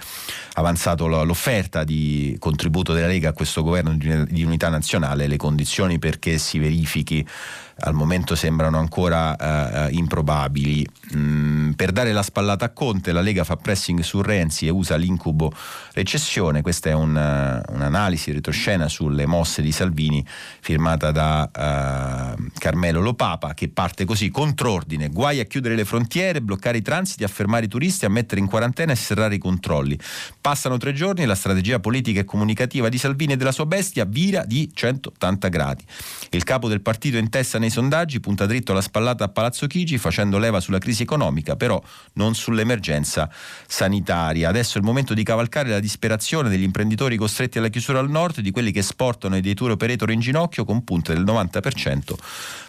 [0.55, 6.39] avanzato l'offerta di contributo della Lega a questo governo di unità nazionale, le condizioni perché
[6.39, 7.27] si verifichi
[7.79, 10.87] al momento sembrano ancora uh, improbabili.
[11.15, 14.97] Mm, per dare la spallata a Conte, la Lega fa pressing su Renzi e usa
[14.97, 15.53] l'incubo
[15.93, 16.63] recessione.
[16.63, 20.25] Questa è un, uh, un'analisi retroscena sulle mosse di Salvini
[20.61, 26.79] firmata da uh, Carmelo Lopapa che parte così: contrordine, guai a chiudere le frontiere, bloccare
[26.79, 29.99] i transiti, a fermare i turisti, a mettere in quarantena e serrare i controlli.
[30.41, 34.05] Passano tre giorni e la strategia politica e comunicativa di Salvini e della sua bestia
[34.05, 35.85] vira di 180 gradi.
[36.31, 39.86] Il capo del partito in testa nei sondaggi punta dritto la spallata a Palazzo Chigi
[39.99, 41.81] facendo leva sulla crisi economica, però
[42.15, 43.31] non sull'emergenza
[43.67, 44.49] sanitaria.
[44.49, 48.41] Adesso è il momento di cavalcare la disperazione degli imprenditori costretti alla chiusura al nord,
[48.41, 52.15] di quelli che esportano i dei tour operator in ginocchio con punte del 90%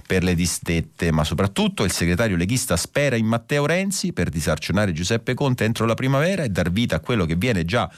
[0.06, 5.34] per le distette, ma soprattutto il segretario leghista spera in Matteo Renzi per disarcionare Giuseppe
[5.34, 7.89] Conte entro la primavera e dar vita a quello che viene già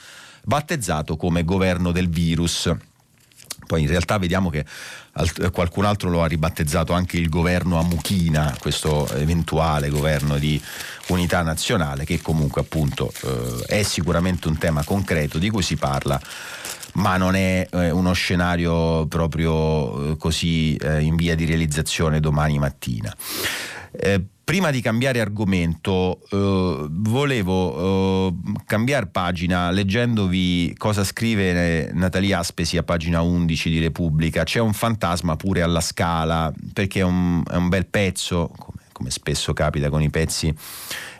[0.43, 2.73] battezzato come governo del virus.
[3.69, 4.65] Poi in realtà vediamo che
[5.51, 10.59] qualcun altro lo ha ribattezzato anche il governo a Muchina, questo eventuale governo di
[11.09, 16.19] unità nazionale che comunque appunto eh, è sicuramente un tema concreto di cui si parla
[16.93, 22.57] ma non è eh, uno scenario proprio eh, così eh, in via di realizzazione domani
[22.57, 23.15] mattina.
[24.49, 28.33] Prima di cambiare argomento, eh, volevo eh,
[28.65, 34.43] cambiare pagina leggendovi cosa scrive Natalia Aspesi a pagina 11 di Repubblica.
[34.43, 39.11] C'è un fantasma pure alla scala, perché è un, è un bel pezzo, come, come
[39.11, 40.51] spesso capita con i pezzi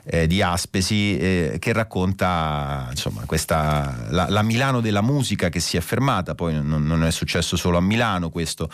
[0.05, 5.77] eh, di Aspesi eh, che racconta insomma, questa, la, la, Milano della musica che si
[5.77, 8.69] è fermata, poi non, non, è successo solo a Milano questo,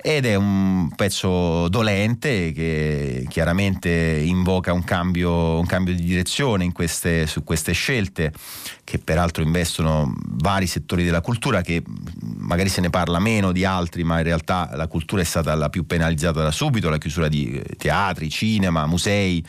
[0.00, 7.26] ed è un pezzo dolente che chiaramente invoca un cambio, un cambio di direzione queste,
[7.26, 8.32] su queste scelte
[8.84, 11.82] che peraltro investono vari settori della cultura che
[12.38, 15.68] magari se ne parla meno di altri, ma in realtà la cultura è stata la
[15.68, 19.44] più penalizzata da subito, la chiusura di teatri, cinema, musei.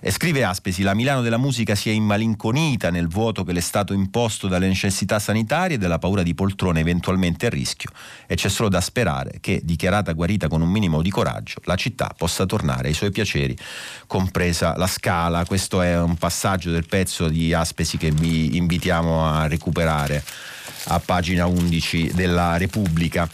[0.00, 3.58] E scrive Aspesi Aspesi, la Milano della musica si è immalinconita nel vuoto che le
[3.58, 7.90] è stato imposto dalle necessità sanitarie e dalla paura di poltrone eventualmente a rischio
[8.26, 12.14] e c'è solo da sperare che, dichiarata guarita con un minimo di coraggio, la città
[12.16, 13.54] possa tornare ai suoi piaceri,
[14.06, 15.44] compresa la scala.
[15.44, 20.24] Questo è un passaggio del pezzo di Aspesi che vi invitiamo a recuperare
[20.84, 23.28] a pagina 11 della Repubblica.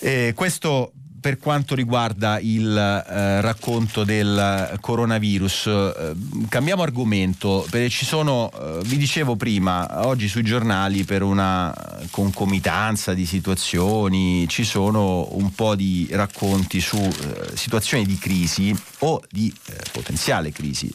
[0.00, 6.12] Eh, questo per quanto riguarda il eh, racconto del coronavirus, eh,
[6.48, 11.74] cambiamo argomento perché ci sono, eh, vi dicevo prima, oggi sui giornali per una
[12.10, 19.20] concomitanza di situazioni ci sono un po' di racconti su eh, situazioni di crisi o
[19.30, 20.92] di eh, potenziale crisi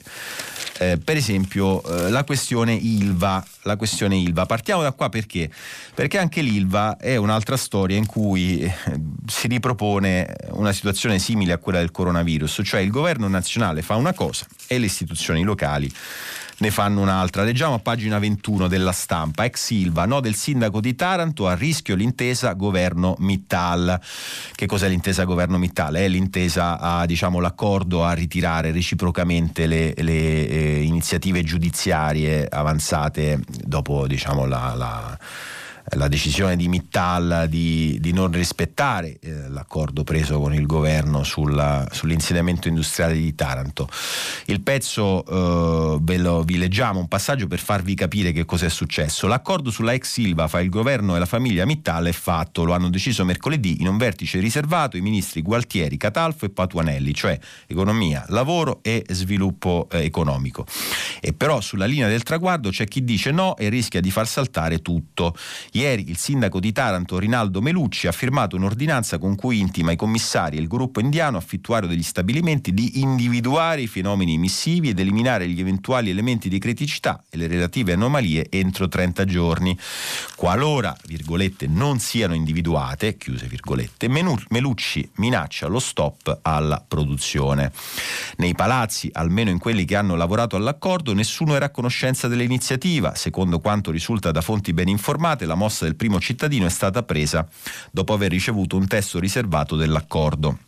[0.77, 3.43] eh, per esempio eh, la questione Ilva.
[3.63, 4.45] La questione Ilva.
[4.45, 5.49] Partiamo da qua perché?
[5.93, 8.73] Perché anche l'Ilva è un'altra storia in cui eh,
[9.25, 14.13] si ripropone una situazione simile a quella del coronavirus, cioè il governo nazionale fa una
[14.13, 15.91] cosa e le istituzioni locali
[16.57, 17.43] ne fanno un'altra.
[17.43, 19.45] Leggiamo a pagina 21 della stampa.
[19.45, 23.99] Ex Silva, no del sindaco di Taranto, a rischio l'intesa governo Mittal.
[24.53, 25.95] Che cos'è l'intesa governo Mittal?
[25.95, 34.07] È l'intesa a, diciamo, l'accordo a ritirare reciprocamente le, le eh, iniziative giudiziarie avanzate dopo
[34.07, 35.17] diciamo, la, la
[35.91, 41.88] la decisione di Mittal di, di non rispettare eh, l'accordo preso con il governo sulla,
[41.91, 43.88] sull'insediamento industriale di Taranto.
[44.45, 48.69] Il pezzo eh, ve lo, vi leggiamo un passaggio per farvi capire che cosa è
[48.69, 49.28] successo.
[49.28, 52.89] L'accordo sulla ex Silva fra il governo e la famiglia Mittal è fatto, lo hanno
[52.89, 58.80] deciso mercoledì in un vertice riservato i ministri Gualtieri, Catalfo e Patuanelli, cioè economia, lavoro
[58.82, 60.65] e sviluppo eh, economico.
[61.21, 64.82] E però sulla linea del traguardo c'è chi dice no e rischia di far saltare
[64.82, 65.36] tutto.
[65.75, 70.55] Ieri il sindaco di Taranto Rinaldo Melucci ha firmato un'ordinanza con cui intima i commissari
[70.55, 75.59] e il gruppo indiano affittuario degli stabilimenti di individuare i fenomeni emissivi ed eliminare gli
[75.59, 79.77] eventuali elementi di criticità e le relative anomalie entro 30 giorni.
[80.38, 87.73] Qualora, virgolette, non siano individuate, chiuse virgolette, Melucci minaccia lo stop alla produzione.
[88.38, 93.13] Nei palazzi, almeno in quelli che hanno lavorato all'accordo, nessuno era a conoscenza dell'iniziativa.
[93.13, 97.47] Secondo quanto risulta da fonti ben informate, la mossa del primo cittadino è stata presa
[97.91, 100.60] dopo aver ricevuto un testo riservato dell'accordo.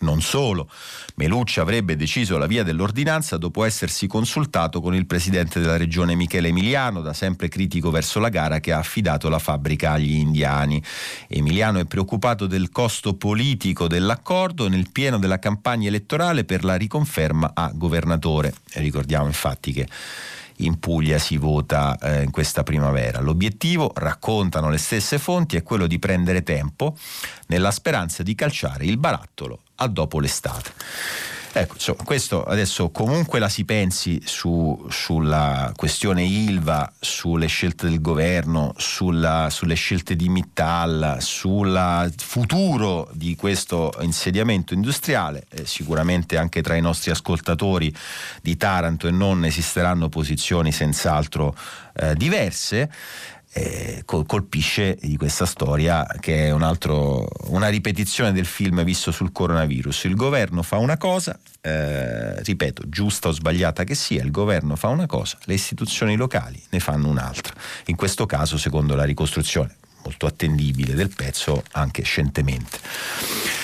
[0.00, 0.70] Non solo,
[1.16, 6.48] Melucci avrebbe deciso la via dell'ordinanza dopo essersi consultato con il presidente della regione Michele
[6.48, 10.82] Emiliano, da sempre critico verso la gara che ha affidato la fabbrica agli indiani.
[11.28, 17.50] Emiliano è preoccupato del costo politico dell'accordo nel pieno della campagna elettorale per la riconferma
[17.52, 18.54] a governatore.
[18.76, 19.86] ricordiamo infatti che
[20.64, 23.20] in Puglia si vota eh, in questa primavera.
[23.20, 26.96] L'obiettivo, raccontano le stesse fonti, è quello di prendere tempo
[27.46, 30.72] nella speranza di calciare il barattolo a dopo l'estate.
[31.52, 38.00] Ecco, insomma, questo adesso comunque la si pensi su, sulla questione Ilva, sulle scelte del
[38.00, 46.62] governo, sulla, sulle scelte di Mittal, sul futuro di questo insediamento industriale, eh, sicuramente anche
[46.62, 47.92] tra i nostri ascoltatori
[48.42, 51.56] di Taranto e non esisteranno posizioni senz'altro
[51.96, 52.88] eh, diverse
[53.52, 59.32] eh, colpisce di questa storia che è un altro, una ripetizione del film visto sul
[59.32, 60.04] coronavirus.
[60.04, 64.88] Il governo fa una cosa, eh, ripeto, giusta o sbagliata che sia, il governo fa
[64.88, 67.54] una cosa, le istituzioni locali ne fanno un'altra.
[67.86, 73.59] In questo caso, secondo la ricostruzione molto attendibile del pezzo, anche scientemente.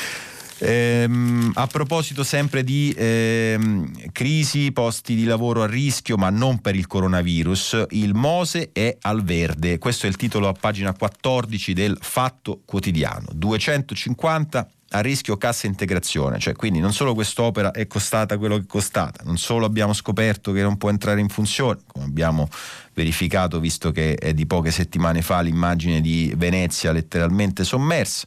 [0.58, 6.74] Ehm, a proposito sempre di ehm, crisi, posti di lavoro a rischio, ma non per
[6.74, 9.78] il coronavirus, il Mose è al verde.
[9.78, 13.28] Questo è il titolo a pagina 14 del Fatto Quotidiano.
[13.32, 18.66] 250 a rischio cassa integrazione, cioè quindi non solo quest'opera è costata quello che è
[18.66, 22.48] costata, non solo abbiamo scoperto che non può entrare in funzione, come abbiamo
[22.96, 28.26] verificato visto che è di poche settimane fa l'immagine di Venezia letteralmente sommersa.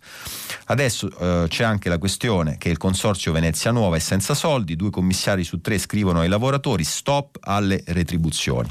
[0.65, 4.91] Adesso eh, c'è anche la questione che il consorzio Venezia Nuova è senza soldi, due
[4.91, 8.69] commissari su tre scrivono ai lavoratori stop alle retribuzioni.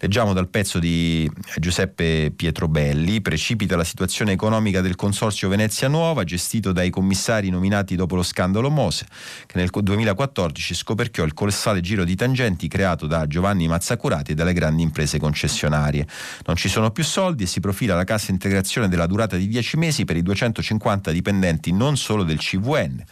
[0.00, 6.72] Leggiamo dal pezzo di Giuseppe Pietrobelli, precipita la situazione economica del consorzio Venezia Nuova gestito
[6.72, 9.06] dai commissari nominati dopo lo scandalo Mose,
[9.46, 14.52] che nel 2014 scoperchiò il colossale giro di tangenti creato da Giovanni Mazzacurati e dalle
[14.52, 16.06] grandi imprese concessionarie.
[16.46, 19.76] Non ci sono più soldi e si profila la cassa integrazione della durata di 10
[19.76, 23.04] mesi per i 250 dipendenti non solo del CVN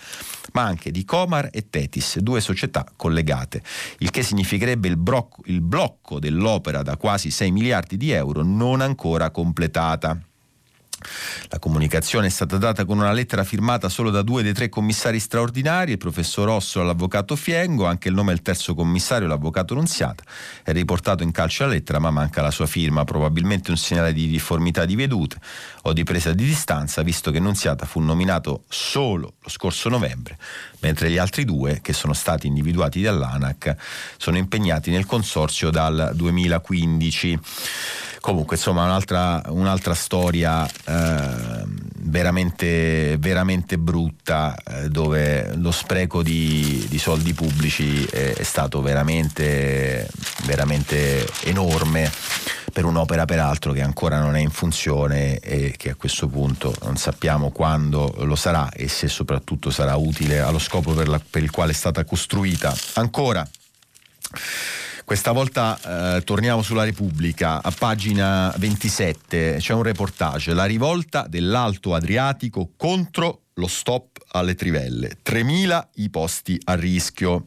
[0.53, 3.63] ma anche di Comar e Tetis, due società collegate,
[3.99, 8.81] il che significherebbe il, brocco, il blocco dell'opera da quasi 6 miliardi di euro non
[8.81, 10.19] ancora completata.
[11.49, 15.21] La comunicazione è stata data con una lettera firmata solo da due dei tre commissari
[15.21, 20.23] straordinari, il professor Rosso e l'avvocato Fiengo, anche il nome del terzo commissario, l'avvocato Nunziata.
[20.63, 24.27] È riportato in calcio la lettera ma manca la sua firma, probabilmente un segnale di
[24.27, 25.39] difformità di vedute
[25.83, 30.39] o di presa di distanza, visto che Nunziata fu nominato solo lo scorso novembre,
[30.81, 33.77] mentre gli altri due, che sono stati individuati dall'ANAC,
[34.17, 37.39] sono impegnati nel consorzio dal 2015.
[38.27, 41.65] Comunque, insomma, un'altra, un'altra storia eh,
[41.99, 50.11] veramente, veramente, brutta, eh, dove lo spreco di, di soldi pubblici è, è, stato veramente,
[50.45, 52.11] veramente enorme
[52.73, 56.97] per un'opera peraltro che ancora non è in funzione e che a questo punto non
[56.97, 61.53] sappiamo quando lo sarà e se soprattutto sarà utile allo scopo per, la, per il
[61.53, 62.75] quale è stata costruita.
[62.95, 63.49] Ancora
[65.07, 71.95] questa volta eh, torniamo sulla Repubblica, a pagina 27 c'è un reportage, la rivolta dell'Alto
[71.95, 77.47] Adriatico contro lo stop alle trivelle, 3.000 i posti a rischio.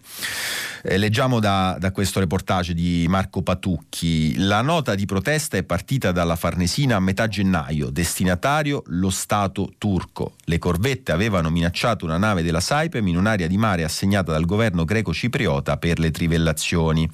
[0.82, 4.38] Eh, leggiamo da, da, questo reportage di Marco Patucchi.
[4.38, 10.36] La nota di protesta è partita dalla Farnesina a metà gennaio, destinatario lo Stato turco.
[10.46, 14.86] Le corvette avevano minacciato una nave della Saipem in un'area di mare assegnata dal governo
[14.86, 17.08] greco-cipriota per le trivellazioni.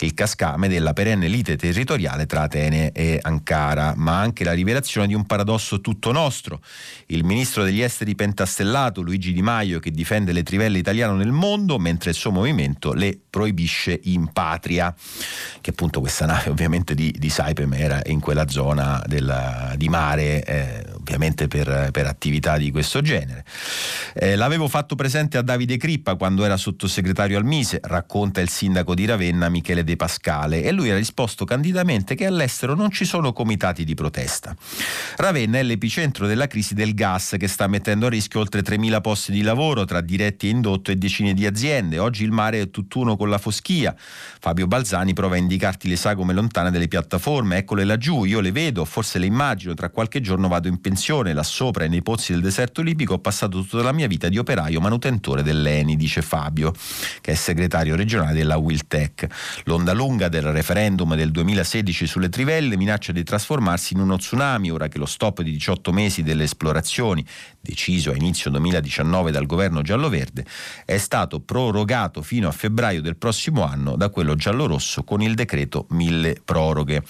[0.00, 5.14] Il cascame della perenne lite territoriale tra Atene e Ankara, ma anche la rivelazione di
[5.14, 6.60] un paradosso tutto nostro.
[7.06, 11.78] Il ministro degli esteri pentastellato Luigi Di Maio che difende le trivelle italiane nel mondo,
[11.78, 14.94] mentre il suo movimento le proibisce in patria,
[15.60, 20.42] che appunto questa nave ovviamente di, di Saipem era in quella zona della, di mare,
[20.42, 23.44] eh, ovviamente per, per, attività di questo genere.
[24.14, 28.94] Eh, l'avevo fatto presente a Davide Crippa quando era sottosegretario al Mise, racconta il sindaco
[28.94, 33.32] di Ravenna Michele De Pascale, e lui ha risposto candidamente che all'estero non ci sono
[33.34, 34.56] comitati di protesta.
[35.16, 39.32] Ravenna è l'epicentro della crisi del gas che sta mettendo a rischio oltre 3.000 posti
[39.32, 41.98] di lavoro tra diretti e indotto e decine di aziende.
[41.98, 43.94] Oggi il mare è tutt'uno con la foschia.
[44.40, 47.58] Fabio Balzani prova a indicarti le sagome lontane delle piattaforme.
[47.58, 49.74] Eccole laggiù, io le vedo, forse le immagino.
[49.74, 50.92] Tra qualche giorno vado in pensione.
[51.32, 54.80] Là sopra, nei pozzi del deserto libico, ho passato tutta la mia vita di operaio
[54.80, 56.72] manutentore dell'ENI, dice Fabio,
[57.20, 59.26] che è segretario regionale della Wiltec.
[59.64, 64.88] L'onda lunga del referendum del 2016 sulle trivelle minaccia di trasformarsi in uno tsunami ora
[64.88, 67.24] che lo stop di 18 mesi delle esplorazioni,
[67.64, 70.44] deciso a inizio 2019 dal governo giallo-verde,
[70.84, 75.86] è stato prorogato fino a febbraio del prossimo anno da quello giallo-rosso con il decreto
[75.90, 77.02] mille proroghe.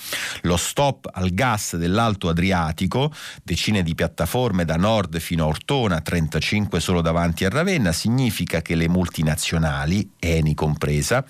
[0.43, 6.79] Lo stop al gas dell'Alto Adriatico, decine di piattaforme da nord fino a Ortona, 35
[6.79, 11.25] solo davanti a Ravenna, significa che le multinazionali, Eni compresa,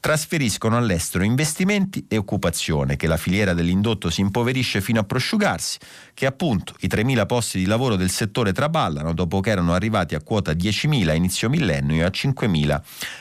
[0.00, 5.78] trasferiscono all'estero investimenti e occupazione, che la filiera dell'indotto si impoverisce fino a prosciugarsi,
[6.12, 10.20] che appunto i 3.000 posti di lavoro del settore traballano dopo che erano arrivati a
[10.20, 12.80] quota 10.000 a inizio millennio e a 5.000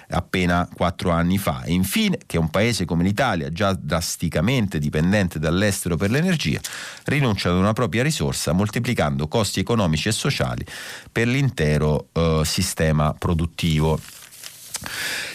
[0.10, 1.62] appena quattro anni fa.
[1.64, 6.60] E infine che un paese come l'Italia, già drasticamente dipendente dall'estero per l'energia,
[7.06, 10.66] rinuncia ad una propria risorsa moltiplicando costi economici e sociali
[11.12, 14.00] per l'intero eh, sistema produttivo.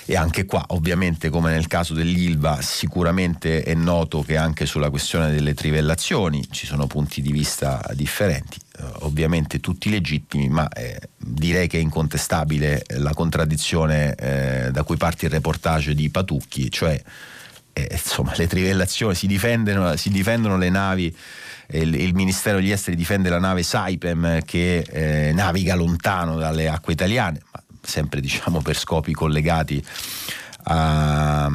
[0.05, 5.31] E anche qua, ovviamente, come nel caso dell'Ilva, sicuramente è noto che anche sulla questione
[5.31, 11.69] delle trivellazioni ci sono punti di vista differenti, eh, ovviamente tutti legittimi, ma eh, direi
[11.69, 17.01] che è incontestabile la contraddizione eh, da cui parte il reportage di Patucchi, cioè
[17.73, 21.17] eh, insomma, le trivellazioni si difendono, si difendono le navi
[21.73, 26.93] il, il, Ministero degli Esteri difende la nave Saipem che eh, naviga lontano dalle acque
[26.93, 29.83] italiane, ma sempre diciamo per scopi collegati
[30.65, 31.51] a,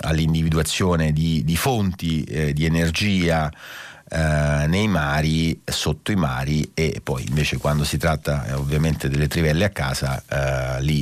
[0.00, 3.50] all'individuazione di, di fonti eh, di energia
[4.14, 9.26] eh, nei mari, sotto i mari e poi invece quando si tratta eh, ovviamente delle
[9.26, 11.00] trivelle a casa, eh, lì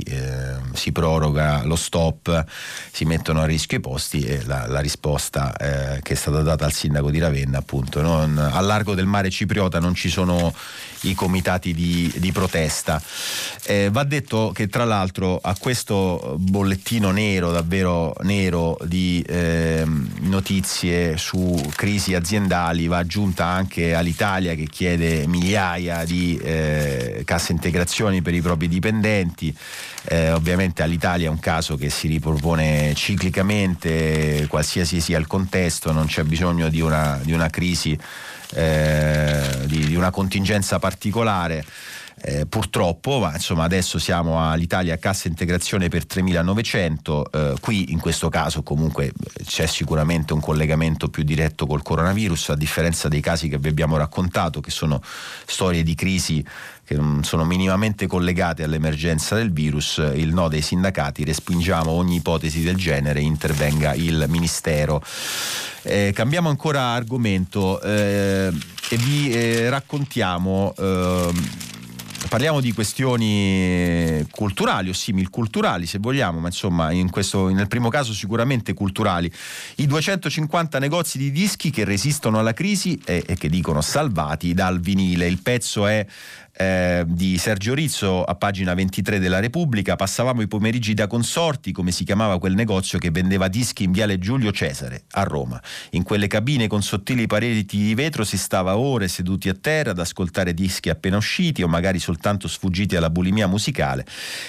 [0.72, 2.44] si proroga lo stop,
[2.92, 6.72] si mettono a rischio i posti e la, la risposta che è stata data al
[6.72, 10.54] sindaco di Ravenna appunto, non, al largo del mare cipriota non ci sono
[11.02, 13.00] i comitati di, di protesta.
[13.64, 19.84] Eh, va detto che tra l'altro a questo bollettino nero, davvero nero, di eh,
[20.20, 28.22] notizie su crisi aziendali va aggiunta anche all'Italia che chiede migliaia di eh, casse integrazioni
[28.22, 29.54] per i propri dipendenti.
[30.04, 36.06] Eh, ovviamente all'Italia è un caso che si ripropone ciclicamente, qualsiasi sia il contesto, non
[36.06, 37.98] c'è bisogno di una, di una crisi,
[38.54, 41.64] eh, di, di una contingenza particolare.
[42.22, 48.28] Eh, purtroppo, ma insomma adesso siamo all'Italia cassa integrazione per 3.900, eh, qui in questo
[48.28, 49.12] caso comunque
[49.44, 53.96] c'è sicuramente un collegamento più diretto col coronavirus, a differenza dei casi che vi abbiamo
[53.96, 55.00] raccontato, che sono
[55.46, 56.44] storie di crisi
[56.90, 62.64] che non sono minimamente collegate all'emergenza del virus, il no dei sindacati, respingiamo ogni ipotesi
[62.64, 65.00] del genere, intervenga il Ministero.
[65.82, 68.50] Eh, cambiamo ancora argomento eh,
[68.88, 71.78] e vi eh, raccontiamo ehm,
[72.28, 78.12] parliamo di questioni culturali o simil-culturali se vogliamo, ma insomma in questo, nel primo caso
[78.12, 79.30] sicuramente culturali.
[79.76, 84.80] I 250 negozi di dischi che resistono alla crisi e, e che dicono salvati dal
[84.80, 85.26] vinile.
[85.26, 86.06] Il pezzo è
[86.60, 91.90] eh, di Sergio Rizzo a pagina 23 della Repubblica, passavamo i pomeriggi da consorti, come
[91.90, 95.58] si chiamava quel negozio che vendeva dischi in viale Giulio Cesare a Roma.
[95.92, 99.98] In quelle cabine con sottili pareti di vetro si stava ore seduti a terra ad
[100.00, 104.04] ascoltare dischi appena usciti o magari soltanto sfuggiti alla bulimia musicale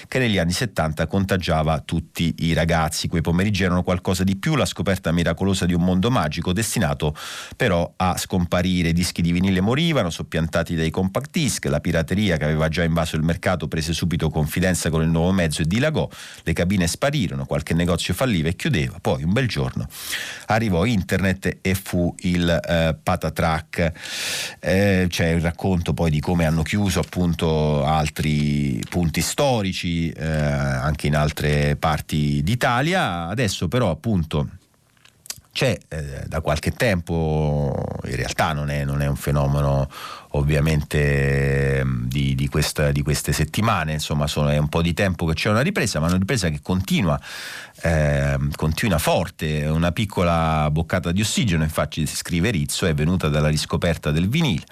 [0.10, 3.08] che negli anni 70 contagiava tutti i ragazzi.
[3.08, 7.16] Quei pomeriggi erano qualcosa di più, la scoperta miracolosa di un mondo magico destinato
[7.56, 8.90] però a scomparire.
[8.90, 12.84] I dischi di vinile morivano, soppiantati dai compact disc, la pirateria pirateria che aveva già
[12.84, 16.08] invaso il mercato prese subito confidenza con il nuovo mezzo e dilagò,
[16.44, 19.88] le cabine sparirono, qualche negozio falliva e chiudeva, poi un bel giorno
[20.48, 23.92] arrivò internet e fu il eh, patatrack.
[24.60, 31.08] Eh, c'è il racconto poi di come hanno chiuso appunto altri punti storici eh, anche
[31.08, 34.48] in altre parti d'Italia, adesso però appunto
[35.54, 37.74] c'è eh, da qualche tempo,
[38.06, 39.90] in realtà non è, non è un fenomeno
[40.32, 45.26] ovviamente ehm, di, di, questa, di, queste settimane, insomma sono, è un po' di tempo
[45.26, 47.20] che c'è una ripresa, ma una ripresa che continua,
[47.82, 54.12] eh, continua forte, una piccola boccata di ossigeno, infatti scrive Rizzo, è venuta dalla riscoperta
[54.12, 54.64] del vinile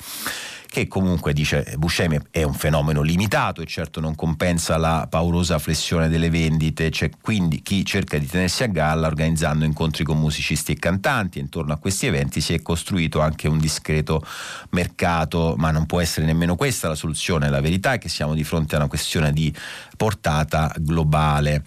[0.69, 6.09] che comunque dice Buscemi è un fenomeno limitato e certo non compensa la paurosa flessione
[6.09, 10.75] delle vendite, c'è quindi chi cerca di tenersi a galla organizzando incontri con musicisti e
[10.75, 11.39] cantanti.
[11.39, 14.23] Intorno a questi eventi si è costruito anche un discreto
[14.69, 18.43] mercato, ma non può essere nemmeno questa la soluzione, la verità è che siamo di
[18.43, 19.51] fronte a una questione di
[19.99, 21.61] portata globale.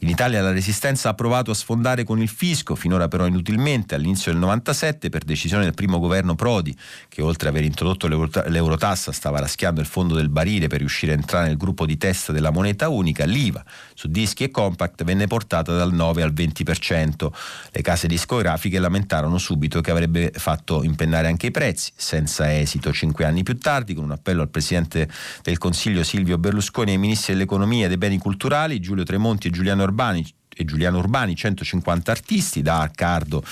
[0.00, 4.32] In Italia la resistenza ha provato a sfondare con il fisco, finora però inutilmente, all'inizio
[4.32, 6.74] del 97 per decisione del primo governo Prodi,
[7.10, 11.16] che oltre ad aver introdotto l'Eurotassa stava raschiando il fondo del barile per riuscire a
[11.16, 13.62] entrare nel gruppo di testa della moneta unica, l'IVA
[13.94, 17.28] su dischi e compact venne portata dal 9 al 20%.
[17.70, 22.92] Le case discografiche lamentarono subito che avrebbe fatto impennare anche i prezzi, senza esito.
[22.92, 25.08] Cinque anni più tardi, con un appello al Presidente
[25.42, 29.50] del Consiglio Silvio Berlusconi e ai Ministri dell'Economia e dei beni culturali, Giulio Tremonti e
[29.50, 33.44] Giuliano Urbani e Giuliano Urbani, 150 artisti, da Arcardo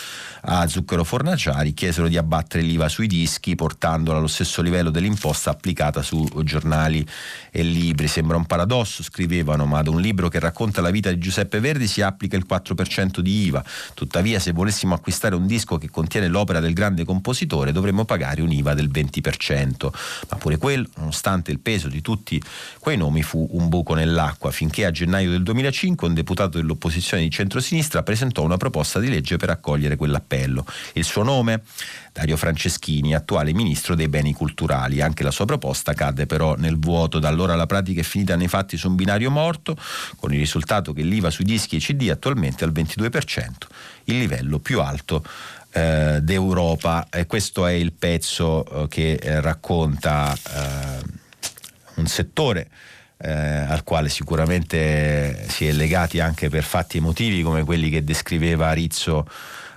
[0.42, 6.02] a Zucchero Fornaciari, chiesero di abbattere l'IVA sui dischi portandola allo stesso livello dell'imposta applicata
[6.02, 7.06] su giornali
[7.50, 8.08] e libri.
[8.08, 11.86] Sembra un paradosso, scrivevano, ma ad un libro che racconta la vita di Giuseppe Verdi
[11.86, 13.64] si applica il 4% di IVA.
[13.94, 18.52] Tuttavia, se volessimo acquistare un disco che contiene l'opera del grande compositore, dovremmo pagare un
[18.52, 19.90] IVA del 20%.
[20.30, 22.40] Ma pure quello, nonostante il peso di tutti
[22.78, 27.22] quei nomi, fu un buco nell'acqua, finché a gennaio del 2005 un deputato dell'opposizione opposizione
[27.22, 30.66] di centrosinistra presentò una proposta di legge per accogliere quell'appello.
[30.92, 31.62] Il suo nome?
[32.12, 35.00] Dario Franceschini, attuale ministro dei beni culturali.
[35.00, 37.18] Anche la sua proposta cadde però nel vuoto.
[37.18, 39.74] Da allora la pratica è finita nei fatti su un binario morto,
[40.16, 43.48] con il risultato che l'IVA sui dischi e CD attualmente è al 22%,
[44.04, 45.24] il livello più alto
[45.70, 47.06] eh, d'Europa.
[47.10, 51.02] E questo è il pezzo eh, che eh, racconta eh,
[51.94, 52.68] un settore
[53.22, 58.72] eh, al quale sicuramente si è legati anche per fatti emotivi come quelli che descriveva
[58.72, 59.26] Rizzo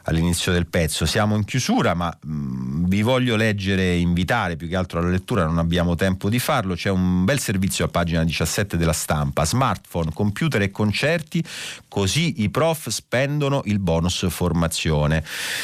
[0.06, 1.06] all'inizio del pezzo.
[1.06, 5.46] Siamo in chiusura, ma mh, mm, vi voglio leggere invitare più che altro alla lettura,
[5.46, 6.76] non abbiamo tempo di farlo.
[6.76, 11.44] C'è un bel servizio a pagina 17 della stampa: smartphone, computer e concerti,
[11.88, 15.24] così i prof spendono il bonus formazione.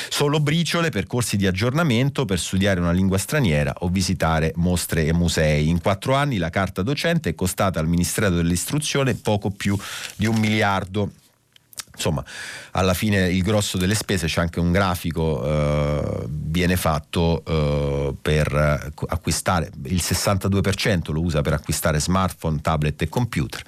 [0.10, 5.70] Solo briciole, percorsi di aggiornamento per studiare una lingua straniera o visitare mostre e musei.
[5.70, 9.78] In quattro anni la carta docente è costata al Ministero dell'Istruzione poco più
[10.16, 11.12] di un miliardo
[12.02, 12.24] insomma
[12.72, 18.92] alla fine il grosso delle spese c'è anche un grafico eh, viene fatto eh, per
[19.08, 23.64] acquistare il 62% lo usa per acquistare smartphone, tablet e computer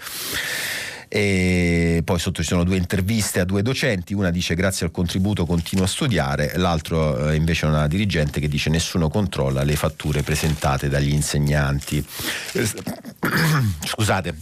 [1.15, 5.45] e poi sotto ci sono due interviste a due docenti, una dice grazie al contributo
[5.45, 10.23] continuo a studiare, l'altro eh, invece è una dirigente che dice nessuno controlla le fatture
[10.23, 12.03] presentate dagli insegnanti.
[13.86, 14.36] Scusate,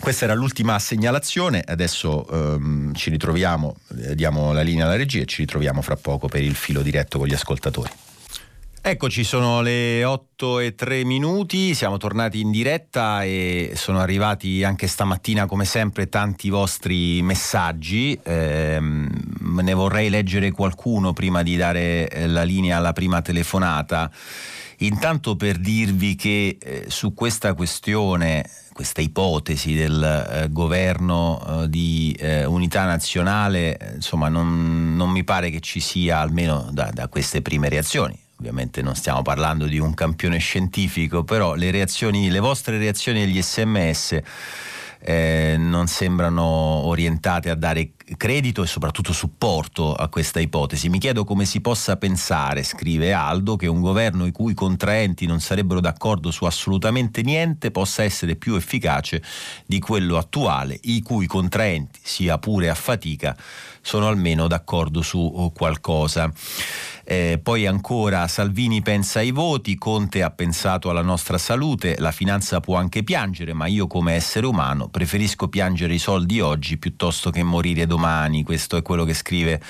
[0.00, 5.26] questa era l'ultima segnalazione, adesso ehm, ci ritroviamo, eh, diamo la linea alla regia e
[5.26, 7.90] ci ritroviamo fra poco per il filo diretto con gli ascoltatori.
[8.88, 14.86] Eccoci, sono le 8 e 3 minuti, siamo tornati in diretta e sono arrivati anche
[14.86, 18.16] stamattina come sempre tanti vostri messaggi.
[18.22, 24.08] Eh, ne vorrei leggere qualcuno prima di dare eh, la linea alla prima telefonata.
[24.78, 32.16] Intanto per dirvi che eh, su questa questione, questa ipotesi del eh, governo eh, di
[32.20, 37.42] eh, unità nazionale, insomma non, non, mi pare che ci sia, almeno da, da queste
[37.42, 42.78] prime reazioni, ovviamente non stiamo parlando di un campione scientifico, però le reazioni, le vostre
[42.78, 44.20] reazioni agli sms
[45.00, 50.88] eh, non sembrano orientate a dare credito e soprattutto supporto a questa ipotesi.
[50.88, 55.40] Mi chiedo come si possa pensare, scrive Aldo, che un governo i cui contraenti non
[55.40, 59.22] sarebbero d'accordo su assolutamente niente possa essere più efficace
[59.66, 63.36] di quello attuale, i cui contraenti, sia pure a fatica,
[63.80, 66.32] sono almeno d'accordo su qualcosa.
[67.08, 72.58] Eh, poi ancora Salvini pensa ai voti, Conte ha pensato alla nostra salute, la finanza
[72.58, 77.44] può anche piangere, ma io come essere umano preferisco piangere i soldi oggi piuttosto che
[77.44, 77.95] morire domani.
[78.44, 79.60] Questo è quello che scrive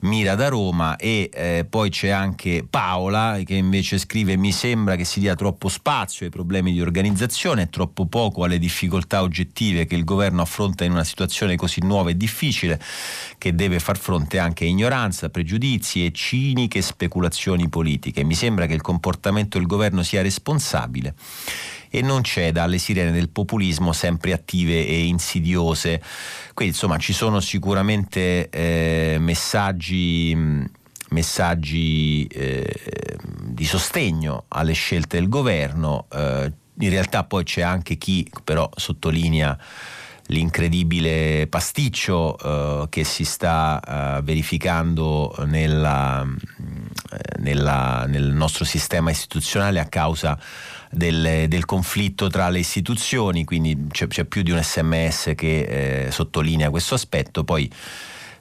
[0.00, 5.04] Mira da Roma e eh, poi c'è anche Paola che invece scrive mi sembra che
[5.04, 9.94] si dia troppo spazio ai problemi di organizzazione e troppo poco alle difficoltà oggettive che
[9.94, 12.80] il governo affronta in una situazione così nuova e difficile
[13.38, 18.24] che deve far fronte anche a ignoranza, pregiudizi e ciniche speculazioni politiche.
[18.24, 21.14] Mi sembra che il comportamento del governo sia responsabile
[21.96, 26.02] e non ceda alle sirene del populismo sempre attive e insidiose.
[26.52, 30.64] Quindi insomma ci sono sicuramente eh, messaggi
[31.08, 36.06] messaggi eh, di sostegno alle scelte del governo.
[36.12, 39.58] Eh, in realtà poi c'è anche chi però sottolinea
[40.26, 43.80] l'incredibile pasticcio uh, che si sta
[44.18, 50.38] uh, verificando nella, eh, nella, nel nostro sistema istituzionale a causa
[50.96, 56.10] del, del, conflitto tra le istituzioni, quindi c'è, c'è più di un sms che eh,
[56.10, 57.44] sottolinea questo aspetto.
[57.44, 57.70] Poi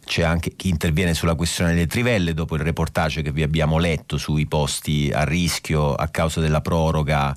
[0.05, 4.17] c'è anche chi interviene sulla questione delle trivelle dopo il reportage che vi abbiamo letto
[4.17, 7.35] sui posti a rischio a causa della proroga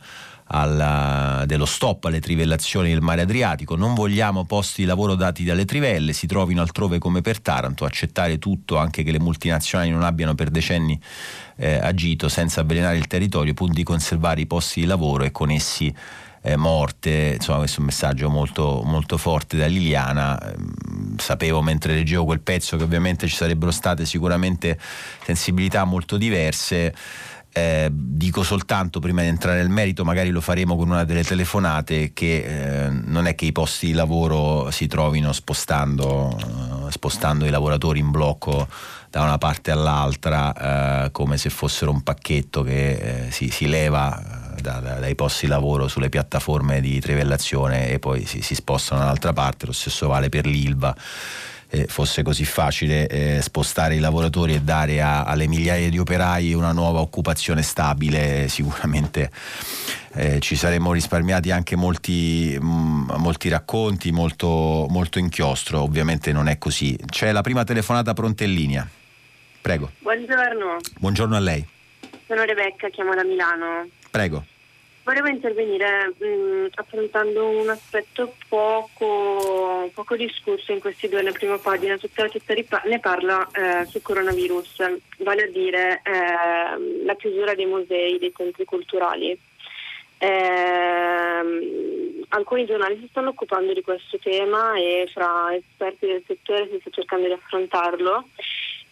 [0.49, 5.65] alla, dello stop alle trivellazioni del mare Adriatico, non vogliamo posti di lavoro dati dalle
[5.65, 10.35] trivelle, si trovino altrove come per Taranto, accettare tutto anche che le multinazionali non abbiano
[10.35, 10.99] per decenni
[11.57, 15.51] eh, agito senza avvelenare il territorio, pur di conservare i posti di lavoro e con
[15.51, 15.95] essi
[16.41, 21.95] eh, morte, insomma questo è un messaggio molto, molto forte da Liliana, ehm, sapevo mentre
[21.95, 24.79] leggevo quel pezzo che ovviamente ci sarebbero state sicuramente
[25.25, 26.95] sensibilità molto diverse.
[27.59, 32.13] Eh, dico soltanto prima di entrare nel merito, magari lo faremo con una delle telefonate,
[32.13, 36.37] che eh, non è che i posti di lavoro si trovino spostando,
[36.87, 38.69] eh, spostando i lavoratori in blocco
[39.11, 44.55] da una parte all'altra eh, come se fossero un pacchetto che eh, si, si, leva
[44.57, 48.55] eh, da, da, dai posti di lavoro sulle piattaforme di trivellazione e poi si, si
[48.55, 50.95] spostano dall'altra parte, lo stesso vale per l'ILVA
[51.71, 56.53] eh, fosse così facile eh, spostare i lavoratori e dare a, alle migliaia di operai
[56.55, 59.31] una nuova occupazione stabile, sicuramente
[60.15, 66.49] eh, ci saremmo risparmiati anche molti, mh, mm, molti racconti, molto, molto inchiostro, ovviamente non
[66.49, 66.99] è così.
[67.07, 68.89] C'è la prima telefonata pronta in linea.
[69.61, 69.93] Prego.
[70.01, 70.79] Buongiorno.
[70.99, 71.67] Buongiorno a lei.
[72.27, 73.89] Sono Rebecca, chiamo da Milano.
[74.11, 74.45] Prego.
[75.09, 81.57] Volevo intervenire mh, mm, affrontando un aspetto poco, poco, discusso in questi due, nella prima
[81.57, 87.55] pagina, tutta la città ne parla eh, sul coronavirus, vale a dire eh, la chiusura
[87.55, 89.31] dei musei, dei centri culturali.
[90.19, 91.41] Eh,
[92.29, 96.91] alcuni giornali si stanno occupando di questo tema e fra esperti del settore si sta
[96.91, 98.29] cercando di affrontarlo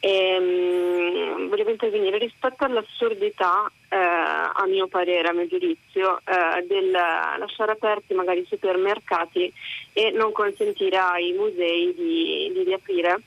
[0.01, 6.91] e, um, volevo intervenire rispetto all'assurdità, eh, a mio parere, a mio giudizio, eh, del
[6.91, 9.53] lasciare aperti magari i supermercati
[9.93, 13.21] e non consentire ai musei di, di riaprire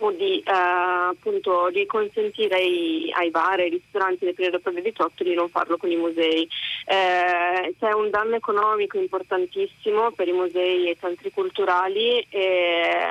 [0.00, 4.82] o di, eh, appunto, di consentire ai, ai, bar, ai ristoranti del periodo dopo il
[4.82, 6.48] 18 di non farlo con i musei.
[6.86, 13.10] Eh, c'è un danno economico importantissimo per i musei e i centri culturali e,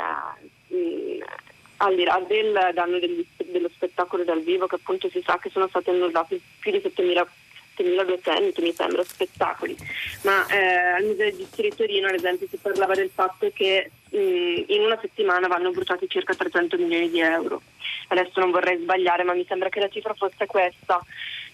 [0.68, 1.18] mh,
[1.78, 5.68] al di là del danno dello spettacolo dal vivo che appunto si sa che sono
[5.68, 7.26] stati annullati più di 7.000
[7.78, 9.78] 7200 mi sembra spettacoli
[10.24, 14.64] ma eh, al Museo di Distrito Torino ad esempio si parlava del fatto che mh,
[14.68, 17.62] in una settimana vanno bruciati circa 300 milioni di euro
[18.10, 21.02] adesso non vorrei sbagliare ma mi sembra che la cifra fosse questa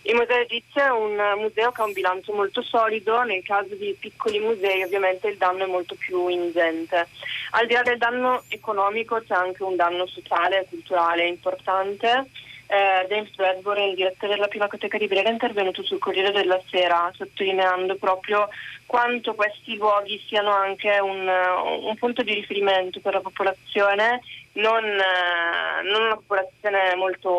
[0.06, 3.96] il Museo Egizio è un museo che ha un bilancio molto solido, nel caso di
[3.98, 7.08] piccoli musei ovviamente il danno è molto più ingente.
[7.52, 12.26] Al di là del danno economico c'è anche un danno sociale e culturale importante.
[12.74, 17.12] Eh, James Bradbury, il direttore della Pinacoteca di Brera, è intervenuto sul Corriere della Sera
[17.14, 18.50] sottolineando proprio
[18.88, 24.22] quanto questi luoghi siano anche un, un punto di riferimento per la popolazione
[24.54, 27.30] non, eh, non, una popolazione molto,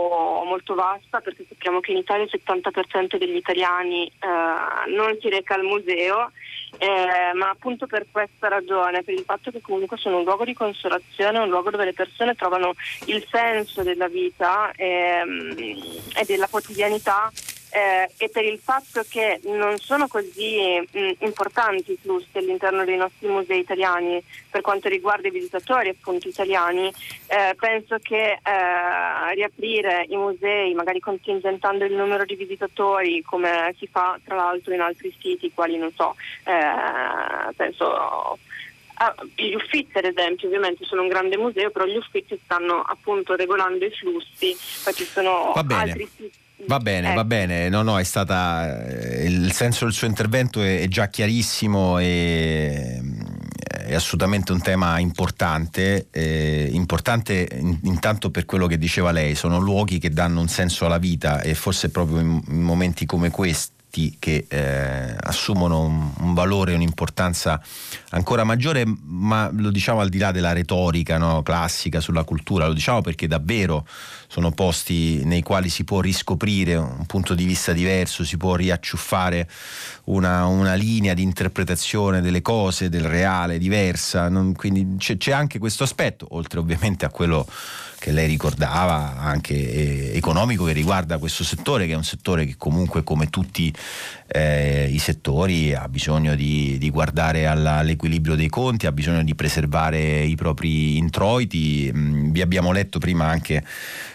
[0.44, 5.54] molto, vasta perché sappiamo che in Italia il 70% degli italiani eh, non si reca
[5.54, 6.30] al museo
[6.78, 10.54] eh, ma appunto per questa ragione, per il fatto che comunque sono un luogo di
[10.54, 12.74] consolazione, un luogo dove le persone trovano
[13.06, 15.54] il senso della vita ehm,
[16.16, 17.30] e della quotidianità
[17.74, 22.96] eh, e per il fatto che non sono così mh, importanti i flussi all'interno dei
[22.96, 26.86] nostri musei italiani per quanto riguarda i visitatori appunto italiani,
[27.26, 33.88] eh, penso che eh, riaprire i musei, magari contingentando il numero di visitatori come si
[33.88, 36.14] fa tra l'altro in altri siti, quali non so,
[36.44, 38.38] eh, penso
[38.96, 43.34] Ah, gli Uffizi ad esempio ovviamente sono un grande museo però gli Uffizi stanno appunto
[43.34, 47.16] regolando i flussi poi ci sono altri siti Va bene, ecco.
[47.16, 51.08] va bene, no, no, è stata eh, il senso del suo intervento è, è già
[51.08, 53.02] chiarissimo e
[53.84, 59.58] è assolutamente un tema importante, eh, importante in, intanto per quello che diceva lei, sono
[59.58, 63.73] luoghi che danno un senso alla vita e forse proprio in, in momenti come questi
[63.94, 67.60] aspetti che eh, assumono un, un, valore e un'importanza
[68.10, 72.72] ancora maggiore, ma lo diciamo al di là della retorica no, classica sulla cultura, lo
[72.72, 73.86] diciamo perché davvero
[74.26, 79.48] sono posti nei quali si può riscoprire un punto di vista diverso, si può riacciuffare
[80.04, 85.58] una, una linea di interpretazione delle cose, del reale, diversa, non, quindi c'è, c'è anche
[85.58, 87.46] questo aspetto, oltre ovviamente a quello
[88.04, 92.56] che lei ricordava, anche eh, economico, che riguarda questo settore, che è un settore che
[92.58, 93.72] comunque come tutti
[94.26, 99.34] eh, i settori ha bisogno di, di guardare alla, all'equilibrio dei conti, ha bisogno di
[99.34, 101.90] preservare i propri introiti.
[101.94, 103.64] Mm, vi abbiamo letto prima anche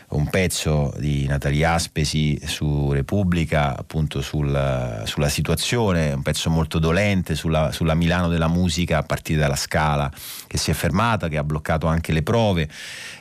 [0.10, 7.36] un pezzo di Natalia Aspesi su Repubblica, appunto sul, sulla situazione, un pezzo molto dolente
[7.36, 10.12] sulla, sulla, Milano della musica a partire dalla Scala
[10.47, 12.68] che si è fermata, che ha bloccato anche le prove.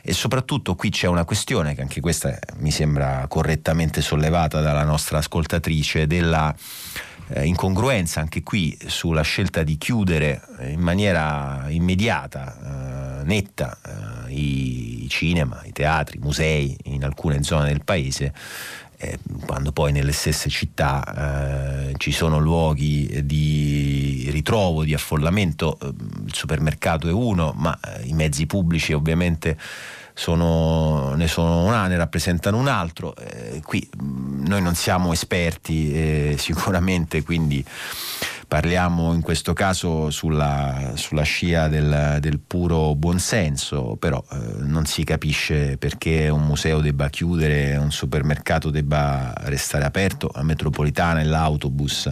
[0.03, 5.19] E soprattutto qui c'è una questione che anche questa mi sembra correttamente sollevata dalla nostra
[5.19, 6.55] ascoltatrice della
[7.29, 13.79] eh, incongruenza anche qui sulla scelta di chiudere in maniera immediata, eh, netta,
[14.27, 18.33] eh, i, i, cinema, i teatri, i musei in alcune zone del paese.
[19.01, 19.17] Eh,
[19.47, 25.87] quando poi nelle stesse città eh, ci sono luoghi di ritrovo, di affollamento, eh,
[26.27, 29.57] il supermercato è uno, ma i mezzi pubblici ovviamente
[30.19, 33.15] sono, ne, sono una, ne rappresentano un altro.
[33.15, 37.65] Eh, qui mh, noi non siamo esperti eh, sicuramente, quindi
[38.49, 45.05] parliamo in questo caso sulla, sulla scia del, del, puro buonsenso, però eh, non si
[45.05, 52.11] capisce perché un museo debba chiudere, un supermercato debba restare aperto, la metropolitana e l'autobus,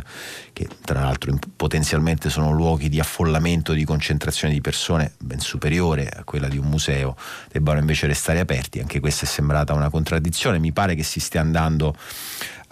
[0.53, 6.23] che tra l'altro potenzialmente sono luoghi di affollamento, di concentrazione di persone ben superiore a
[6.23, 7.17] quella di un museo,
[7.51, 8.79] debbano invece restare aperti.
[8.79, 11.97] Anche questa è sembrata una contraddizione, mi pare che si stia andando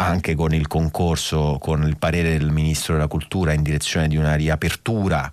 [0.04, 4.34] anche con il concorso, con il parere del Ministro della Cultura in direzione di una
[4.34, 5.30] riapertura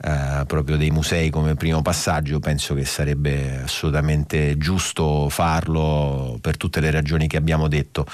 [0.00, 6.80] eh, proprio dei musei come primo passaggio, penso che sarebbe assolutamente giusto farlo per tutte
[6.80, 8.06] le ragioni che abbiamo detto.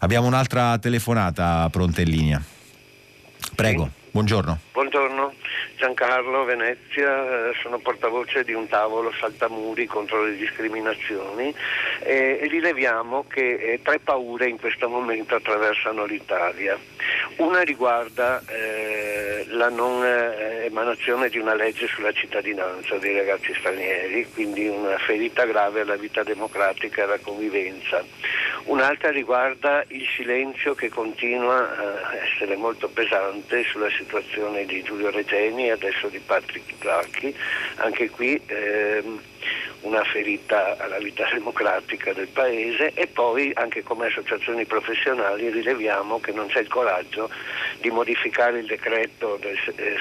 [0.00, 2.42] Abbiamo un'altra telefonata pronta in linea.
[3.54, 4.58] Prego, buongiorno.
[4.72, 5.21] Buongiorno.
[5.82, 11.52] Giancarlo Venezia, eh, sono portavoce di un tavolo saltamuri contro le discriminazioni
[11.98, 16.78] e, e rileviamo che eh, tre paure in questo momento attraversano l'Italia.
[17.38, 24.28] Una riguarda eh, la non eh, emanazione di una legge sulla cittadinanza dei ragazzi stranieri,
[24.32, 28.04] quindi una ferita grave alla vita democratica e alla convivenza.
[28.64, 35.71] Un'altra riguarda il silenzio che continua a essere molto pesante sulla situazione di Giulio Regeni
[35.72, 37.34] adesso di Patrick Placchi,
[37.76, 39.20] anche qui ehm,
[39.82, 46.32] una ferita alla vita democratica del Paese e poi anche come associazioni professionali rileviamo che
[46.32, 47.30] non c'è il coraggio
[47.80, 49.56] di modificare il decreto del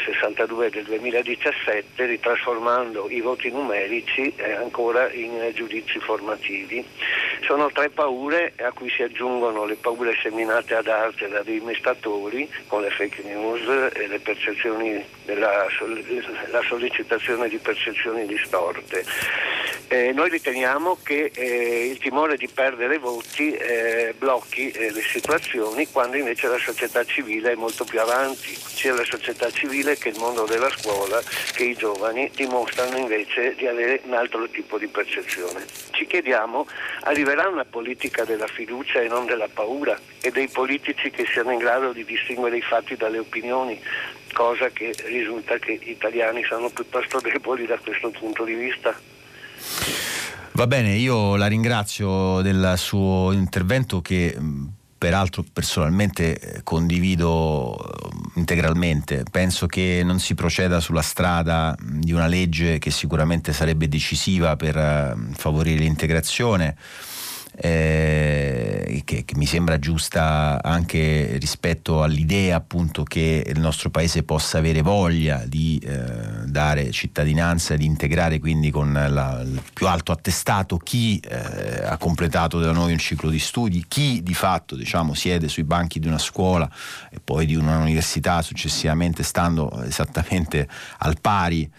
[0.05, 6.85] 62 eh, del 2017 ritrasformando i voti numerici eh, ancora in eh, giudizi formativi.
[7.45, 12.47] Sono tre paure a cui si aggiungono le paure seminate ad arte da dei mestatori
[12.67, 15.67] con le fake news e le percezioni della
[16.51, 19.03] la sollecitazione di percezioni distorte.
[19.93, 25.85] Eh, noi riteniamo che eh, il timore di perdere voti eh, blocchi eh, le situazioni
[25.91, 30.17] quando invece la società civile è molto più avanti, sia la società civile che il
[30.17, 31.21] mondo della scuola
[31.53, 35.65] che i giovani dimostrano invece di avere un altro tipo di percezione.
[35.91, 36.65] Ci chiediamo,
[37.01, 41.57] arriverà una politica della fiducia e non della paura e dei politici che siano in
[41.57, 43.77] grado di distinguere i fatti dalle opinioni,
[44.31, 49.19] cosa che risulta che gli italiani sono piuttosto deboli da questo punto di vista.
[50.53, 54.37] Va bene, io la ringrazio del suo intervento che
[55.01, 57.75] peraltro personalmente eh, condivido
[58.35, 59.23] integralmente.
[59.31, 64.77] Penso che non si proceda sulla strada di una legge che sicuramente sarebbe decisiva per
[64.77, 66.75] eh, favorire l'integrazione
[67.63, 74.57] eh, che, che, mi sembra giusta anche rispetto all'idea appunto che il nostro paese possa
[74.57, 80.77] avere voglia di eh, dare cittadinanza di integrare quindi con la, il più alto attestato
[80.77, 85.47] chi eh, ha completato da noi un ciclo di studi, chi di fatto diciamo, siede
[85.47, 86.67] sui banchi di una scuola
[87.11, 91.69] e poi di un'università successivamente stando esattamente al pari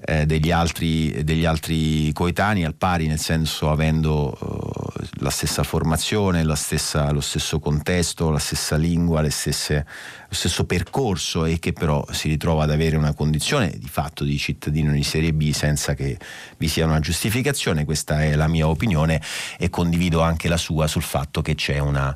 [0.00, 4.87] eh, degli, altri, degli, altri, coetanei al pari, nel senso avendo eh,
[5.20, 9.86] la stessa formazione, la stessa, lo stesso contesto, la stessa lingua, stesse
[10.30, 14.36] lo stesso percorso e che però si ritrova ad avere una condizione di fatto di
[14.36, 16.18] cittadino di serie B senza che
[16.58, 19.22] vi sia una giustificazione, questa è la mia opinione
[19.56, 22.14] e condivido anche la sua sul fatto che c'è una,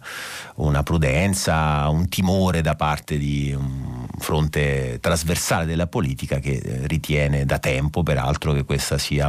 [0.57, 7.47] una prudenza, un timore da parte di un fronte trasversale della politica che eh, ritiene
[7.47, 8.65] da tempo peraltro che,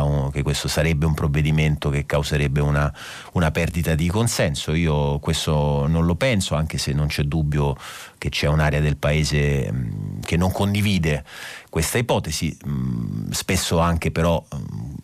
[0.01, 2.93] un, che questo sarebbe un provvedimento che causerebbe una,
[3.31, 3.62] una perdita
[3.95, 4.73] di consenso.
[4.73, 7.75] Io questo non lo penso, anche se non c'è dubbio
[8.17, 11.23] che c'è un'area del paese mh, che non condivide
[11.73, 14.57] questa ipotesi, mh, spesso anche però mh,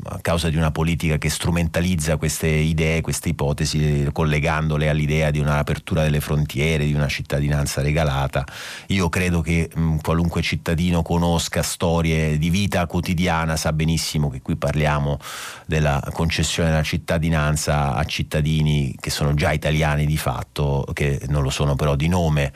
[0.04, 6.04] a causa di una politica che strumentalizza queste idee, queste ipotesi, collegandole all'idea di un'apertura
[6.04, 8.46] delle frontiere, di una cittadinanza regalata.
[8.90, 14.56] Io credo che mh, qualunque cittadino conosca storie di vita quotidiana sa benissimo che qui
[14.56, 15.18] parliamo
[15.66, 21.50] della concessione della cittadinanza a cittadini che sono già italiani di fatto, che non lo
[21.50, 22.54] sono però di nome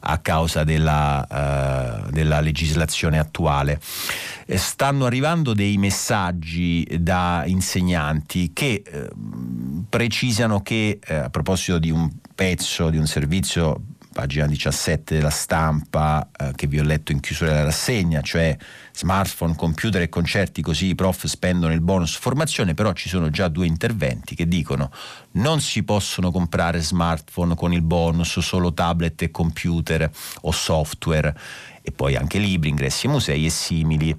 [0.00, 3.80] a causa della, uh, della legislazione attuale.
[4.46, 9.08] Eh, stanno arrivando dei messaggi da insegnanti che eh,
[9.88, 13.80] precisano che, eh, a proposito di un pezzo, di un servizio
[14.12, 18.56] pagina 17 della stampa eh, che vi ho letto in chiusura della rassegna, cioè
[18.92, 23.48] smartphone, computer e concerti così i prof spendono il bonus formazione, però ci sono già
[23.48, 24.90] due interventi che dicono
[25.32, 30.10] non si possono comprare smartphone con il bonus, solo tablet e computer
[30.42, 31.34] o software
[31.82, 34.14] e poi anche libri, ingressi ai musei e simili.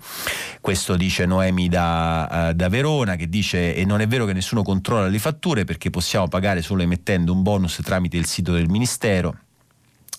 [0.59, 4.63] Questo dice Noemi da, uh, da, Verona che dice e non è vero che nessuno
[4.63, 9.37] controlla le fatture perché possiamo pagare solo emettendo un bonus tramite il sito del Ministero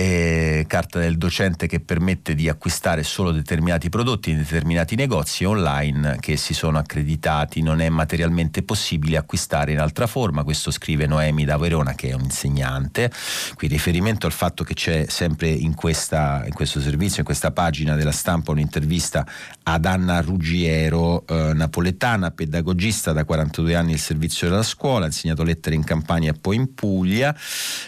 [0.00, 6.18] eh, carta del docente che permette di acquistare solo determinati prodotti in determinati negozi online
[6.20, 7.62] che si sono accreditati.
[7.62, 10.44] Non è materialmente possibile acquistare in altra forma.
[10.44, 13.10] Questo scrive Noemi da Verona, che è un insegnante.
[13.56, 17.96] Qui riferimento al fatto che c'è sempre in, questa, in questo servizio, in questa pagina
[17.96, 19.26] della stampa, un'intervista
[19.64, 25.42] ad Anna Ruggiero, eh, napoletana, pedagogista da 42 anni al servizio della scuola, ha insegnato
[25.42, 27.34] lettere in Campania e poi in Puglia,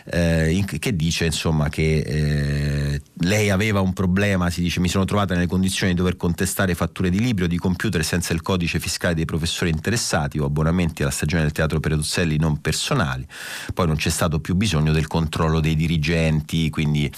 [0.07, 5.05] eh, in, che dice insomma che eh, lei aveva un problema, si dice mi sono
[5.05, 8.79] trovata nelle condizioni di dover contestare fatture di libri o di computer senza il codice
[8.81, 13.27] fiscale dei professori interessati o abbonamenti alla stagione del teatro Peruzzelli non personali,
[13.75, 17.11] poi non c'è stato più bisogno del controllo dei dirigenti, quindi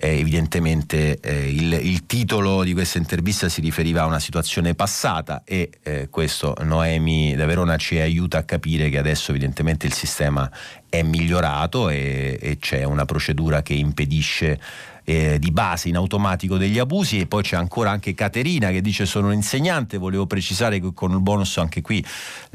[0.00, 5.42] eh, evidentemente eh, il, il, titolo di questa intervista si riferiva a una situazione passata
[5.44, 10.48] e eh, questo Noemi da Verona ci aiuta a capire che adesso evidentemente il sistema
[10.88, 14.60] è migliorato e, e c'è una procedura che impedisce
[15.08, 19.06] eh, di base in automatico degli abusi e poi c'è ancora anche Caterina che dice
[19.06, 22.04] sono un insegnante, volevo precisare che con il bonus anche qui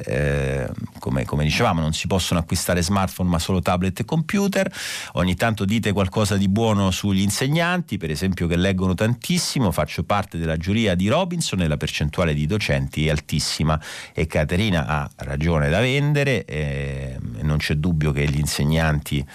[0.05, 4.71] eh, come, come, dicevamo non si possono acquistare smartphone ma solo tablet e computer,
[5.13, 10.37] ogni tanto dite qualcosa di buono sugli insegnanti, per esempio che leggono tantissimo, faccio parte
[10.37, 13.79] della giuria di Robinson e la percentuale di docenti è altissima.
[14.13, 19.25] E Caterina ha ragione da vendere, eh, non c'è dubbio che gli insegnanti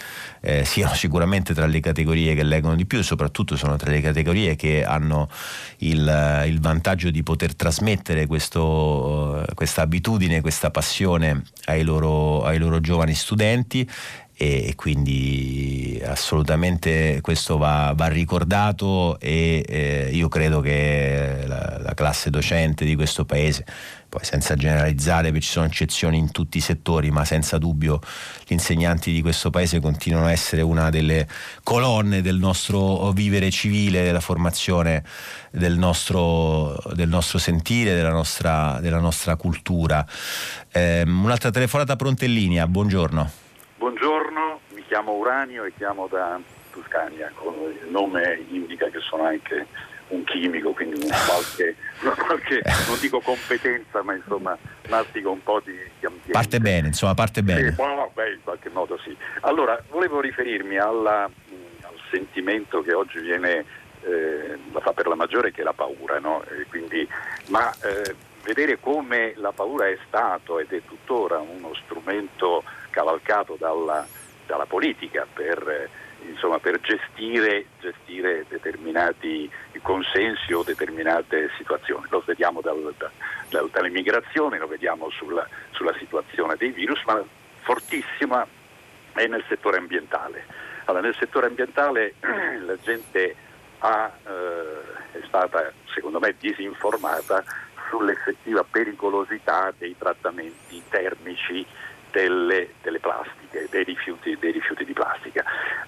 [0.40, 4.54] eh, siano sicuramente tra le categorie che leggono di più, soprattutto sono tra le categorie
[4.54, 5.30] che hanno
[5.78, 12.80] il, il vantaggio di poter trasmettere questo, questa abitudine, questa passione ai loro, ai loro
[12.80, 13.88] giovani studenti
[14.40, 22.30] e, quindi assolutamente questo va, va ricordato e eh, io credo che la, la classe
[22.30, 23.64] docente di questo paese
[24.09, 28.00] poi senza generalizzare perché ci sono eccezioni in tutti i settori, ma senza dubbio
[28.46, 31.26] gli insegnanti di questo paese continuano a essere una delle
[31.62, 35.04] colonne del nostro vivere civile, della formazione
[35.50, 40.04] del nostro, del nostro sentire, della nostra, della nostra cultura.
[40.72, 43.30] Eh, un'altra telefonata pronta in linea, buongiorno.
[43.76, 46.40] Buongiorno, mi chiamo Uranio e chiamo da
[46.72, 49.66] Tuscania, il nome indica che sono anche
[50.09, 54.56] un chimico, quindi una qualche, una qualche, non dico competenza, ma insomma
[54.88, 56.32] mastico un po' di, di ambiente.
[56.32, 57.70] Parte bene, insomma, parte bene.
[57.70, 59.16] Sì, boh, beh, in qualche modo sì.
[59.40, 63.64] Allora, volevo riferirmi alla, al sentimento che oggi viene,
[64.02, 66.42] eh, la fa per la maggiore, che è la paura, no?
[66.68, 67.06] quindi,
[67.46, 74.06] ma eh, vedere come la paura è stato ed è tuttora uno strumento cavalcato dalla,
[74.46, 75.90] dalla politica per
[76.26, 79.50] insomma, per gestire, gestire, determinati
[79.82, 82.06] consensi o determinate situazioni.
[82.10, 83.10] Lo vediamo dal, da,
[83.70, 87.22] dall'immigrazione, lo vediamo sulla, sulla, situazione dei virus, ma
[87.60, 88.46] fortissima
[89.14, 90.44] è nel settore ambientale.
[90.84, 92.14] Allora, nel settore ambientale
[92.64, 93.34] la gente
[93.78, 97.44] ha, eh, è stata, secondo me, disinformata
[97.88, 101.64] sull'effettiva pericolosità dei trattamenti termici
[102.10, 105.07] delle, delle plastiche, dei rifiuti, dei rifiuti, di plastica.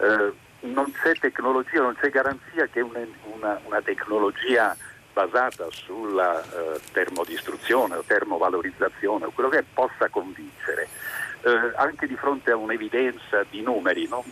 [0.01, 3.01] Eh, non c'è tecnologia, non c'è garanzia che una,
[3.35, 4.77] una, una tecnologia
[5.13, 10.89] basata sulla eh, termodistruzione o termovalorizzazione o quello che è, possa convincere.
[11.43, 14.25] Eh, anche di fronte a un'evidenza di numeri no?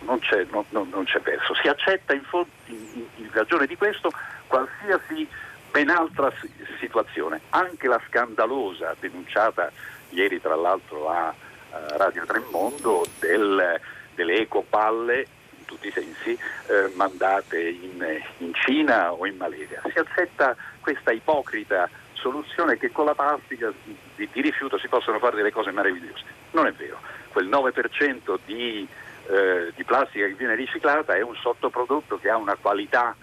[0.00, 1.54] non, c'è, non, non, c'è, verso.
[1.54, 2.22] Si accetta in,
[2.66, 4.12] in, in ragione di questo
[4.46, 5.26] qualsiasi
[5.70, 6.32] ben altra
[6.78, 9.72] situazione, anche la scandalosa denunciata
[10.10, 13.80] ieri tra l'altro a uh, Radio Tremondo del,
[14.14, 15.26] delle ecopalle
[15.58, 19.82] in tutti i sensi eh, mandate in, in, Cina o in Malesia.
[19.90, 25.36] Si accetta questa ipocrita soluzione che con la plastica di, di rifiuto si possono fare
[25.36, 26.24] delle cose meravigliose.
[26.52, 26.98] Non è vero,
[27.28, 28.86] quel 9% di,
[29.26, 33.14] eh, di plastica che viene riciclata è un sottoprodotto che ha una qualità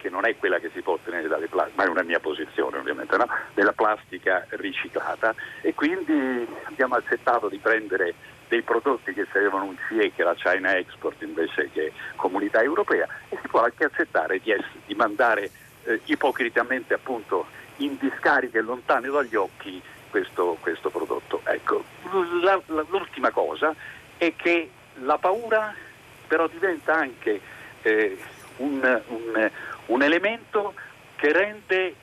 [0.00, 2.78] che non è quella che si può ottenere dalle plastiche, ma è una mia posizione
[2.78, 3.26] ovviamente, no?
[3.52, 8.14] della plastica riciclata e quindi abbiamo accettato di prendere
[8.50, 13.38] dei prodotti che avevano un CE che era China Export invece che Comunità Europea e
[13.40, 15.50] si può anche accettare di, essere, di mandare
[15.84, 17.46] eh, ipocritamente appunto
[17.76, 19.80] in discariche lontane dagli occhi
[20.10, 21.40] questo, questo prodotto.
[21.44, 21.84] Ecco,
[22.42, 23.72] la, la, l'ultima cosa
[24.18, 25.72] è che la paura
[26.26, 27.40] però diventa anche
[27.82, 28.18] eh,
[28.56, 29.50] un, un,
[29.86, 30.74] un elemento
[31.14, 31.94] che rende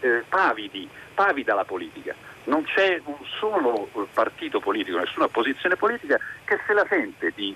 [0.00, 2.14] eh, pavidi, pavida la politica.
[2.48, 7.54] Non c'è un solo partito politico, nessuna posizione politica che se la sente di,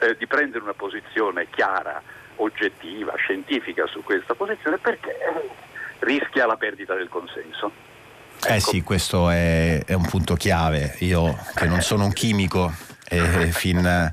[0.00, 2.00] eh, di prendere una posizione chiara,
[2.36, 5.16] oggettiva, scientifica su questa posizione perché
[6.00, 7.72] rischia la perdita del consenso.
[8.46, 8.70] Eh ecco.
[8.70, 10.96] sì, questo è, è, un punto chiave.
[10.98, 12.70] Io che non sono un chimico
[13.08, 14.12] e fin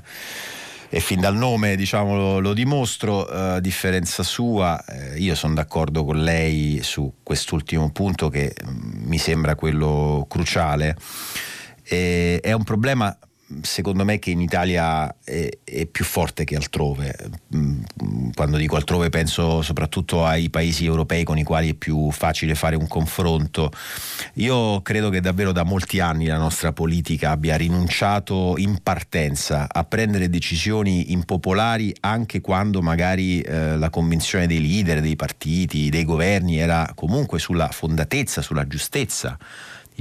[0.94, 5.54] e fin dal nome diciamo, lo, lo dimostro, eh, a differenza sua, eh, io sono
[5.54, 10.94] d'accordo con lei su quest'ultimo punto che mh, mm, mi sembra quello cruciale.
[11.82, 13.16] E, è un problema
[13.60, 17.14] secondo me che in Italia è, è, più forte che altrove.
[17.54, 22.54] Mm, quando dico altrove penso soprattutto ai paesi europei con i quali è più facile
[22.54, 23.70] fare un confronto.
[24.34, 29.84] Io credo che davvero da molti anni la nostra politica abbia rinunciato in partenza a
[29.84, 36.58] prendere decisioni impopolari anche quando magari eh, la convinzione dei leader, dei partiti, dei governi
[36.58, 39.38] era comunque sulla fondatezza, sulla giustezza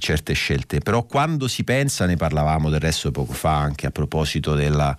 [0.01, 4.55] certe scelte, però quando si pensa, ne parlavamo del resto poco fa anche a proposito
[4.55, 4.97] della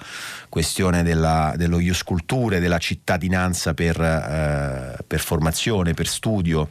[0.48, 6.68] questione della, dello ius culture, della cittadinanza per, eh, per formazione, per studio,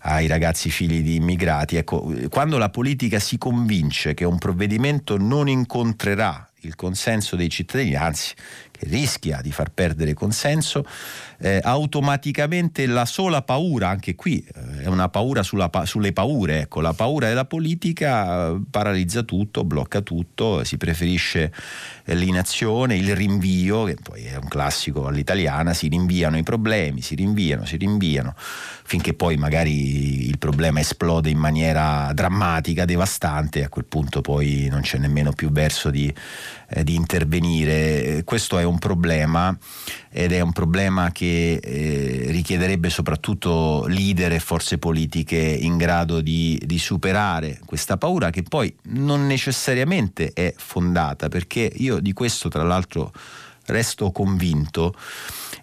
[0.00, 1.76] ai ragazzi figli di immigrati.
[1.76, 7.94] Ecco, quando la politica si convince che un provvedimento non incontrerà il consenso dei cittadini,
[7.94, 8.34] anzi
[8.76, 10.86] che rischia di far perdere consenso,
[11.38, 16.80] eh, automaticamente la sola paura, anche qui eh, è una paura sulla, sulle paure, ecco,
[16.80, 21.52] la paura della politica eh, paralizza tutto, blocca tutto, si preferisce
[22.04, 27.64] l'inazione, il rinvio, che poi è un classico all'italiana, si rinviano i problemi, si rinviano,
[27.64, 34.20] si rinviano, finché poi magari il problema esplode in maniera drammatica, devastante, a quel punto
[34.20, 36.12] poi non c'è nemmeno più verso di,
[36.68, 38.22] eh, di intervenire.
[38.24, 39.56] Questo è un problema
[40.10, 46.60] ed è un problema che eh, richiederebbe soprattutto leader e forze politiche in grado di,
[46.64, 52.62] di, superare questa paura che poi non necessariamente è fondata, perché io di questo tra
[52.62, 53.12] l'altro
[53.66, 54.94] resto convinto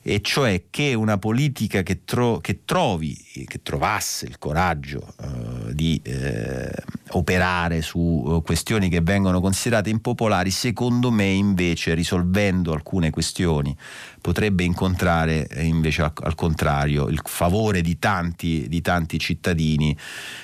[0.05, 5.99] e cioè che una politica che, tro- che trovi, che trovasse il coraggio eh, di
[6.03, 6.69] eh,
[7.11, 13.75] operare su eh, questioni che vengono considerate impopolari, secondo me invece risolvendo alcune questioni
[14.19, 19.97] potrebbe incontrare eh, invece al, contrario il favore di tanti, di tanti cittadini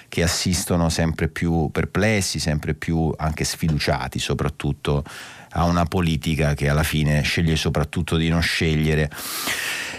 [0.07, 5.03] che assistono sempre più perplessi, sempre più anche sfiduciati soprattutto
[5.52, 9.10] a una politica che alla fine sceglie soprattutto di non scegliere.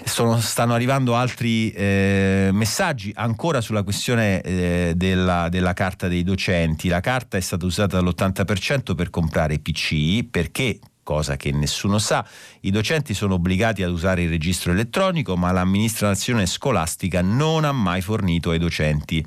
[0.04, 6.88] Sono, stanno arrivando altri eh, messaggi ancora sulla questione eh, della, della, carta dei docenti.
[6.88, 10.78] La carta è stata usata dall'80% per comprare PC perché
[11.10, 12.24] cosa che nessuno sa.
[12.60, 18.00] I docenti sono obbligati ad usare il registro elettronico, ma l'amministrazione scolastica non ha mai
[18.00, 19.24] fornito ai docenti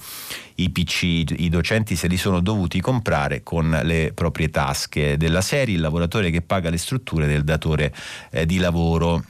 [0.55, 1.03] i PC.
[1.03, 6.31] I docenti se li sono dovuti comprare con le proprie tasche della serie, il lavoratore
[6.31, 7.93] che paga le strutture del datore
[8.31, 9.21] eh, di lavoro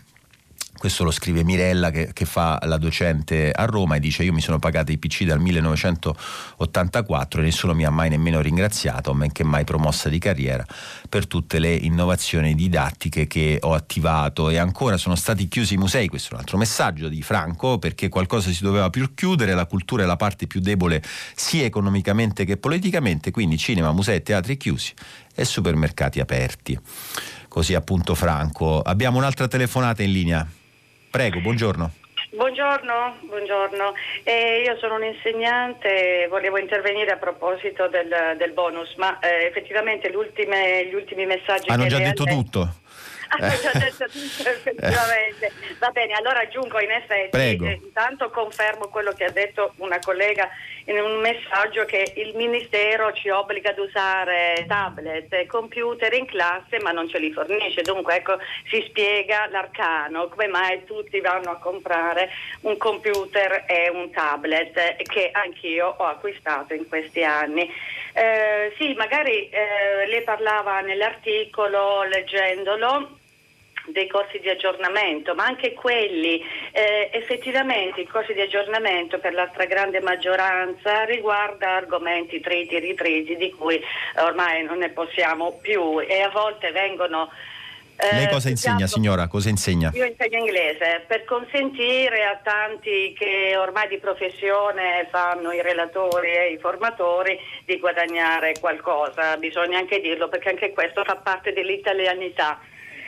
[0.84, 4.42] questo lo scrive Mirella che, che, fa la docente a Roma e dice io mi
[4.42, 9.46] sono pagata i PC dal 1984 e nessuno mi ha mai nemmeno ringraziato, men che
[9.46, 10.66] mai promossa di carriera
[11.08, 16.10] per tutte le innovazioni didattiche che ho attivato e ancora sono stati chiusi i musei,
[16.10, 20.04] questo è un altro messaggio di Franco perché qualcosa si doveva più chiudere, la cultura
[20.04, 21.02] è la parte più debole
[21.34, 24.92] sia economicamente che politicamente, quindi cinema, musei teatri chiusi
[25.34, 26.78] e supermercati aperti.
[27.48, 28.82] Così appunto Franco.
[28.82, 30.46] Abbiamo un'altra telefonata in linea.
[31.14, 31.92] Prego, buongiorno.
[32.32, 33.94] Buongiorno, buongiorno.
[34.24, 40.10] Eh, io sono un insegnante, volevo intervenire a proposito del, del bonus, ma eh, effettivamente
[40.10, 41.70] gli ultimi messaggi...
[41.70, 42.62] Hanno già detto tutto.
[43.30, 45.52] Hanno già detto tutto, effettivamente.
[45.78, 50.50] Va bene, allora aggiungo in effetti, eh, intanto confermo quello che ha detto una collega
[50.86, 56.80] in un messaggio che il Ministero ci obbliga ad usare tablet e computer in classe
[56.82, 57.82] ma non ce li fornisce.
[57.82, 58.38] Dunque ecco,
[58.70, 62.30] si spiega l'arcano, come mai tutti vanno a comprare
[62.62, 67.72] un computer e un tablet che anch'io ho acquistato in questi anni.
[68.14, 73.22] Eh, sì, magari eh, lei parlava nell'articolo leggendolo
[73.88, 79.48] dei corsi di aggiornamento, ma anche quelli eh, effettivamente i corsi di aggiornamento per la
[79.52, 83.82] stragrande maggioranza riguarda argomenti triti e ritriti di cui
[84.18, 87.30] ormai non ne possiamo più e a volte vengono
[87.96, 89.28] eh, Lei cosa insegna signora?
[89.28, 89.92] Cosa insegna?
[89.94, 96.52] Io insegno inglese per consentire a tanti che ormai di professione fanno i relatori e
[96.54, 102.60] i formatori di guadagnare qualcosa, bisogna anche dirlo perché anche questo fa parte dell'italianità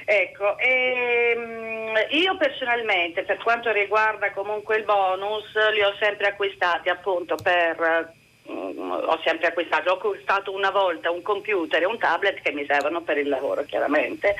[0.07, 7.35] Ecco, ehm, io personalmente per quanto riguarda comunque il bonus li ho sempre acquistati appunto
[7.35, 8.13] per
[8.47, 13.01] ho sempre acquistato, ho acquistato una volta un computer e un tablet che mi servono
[13.01, 14.35] per il lavoro chiaramente,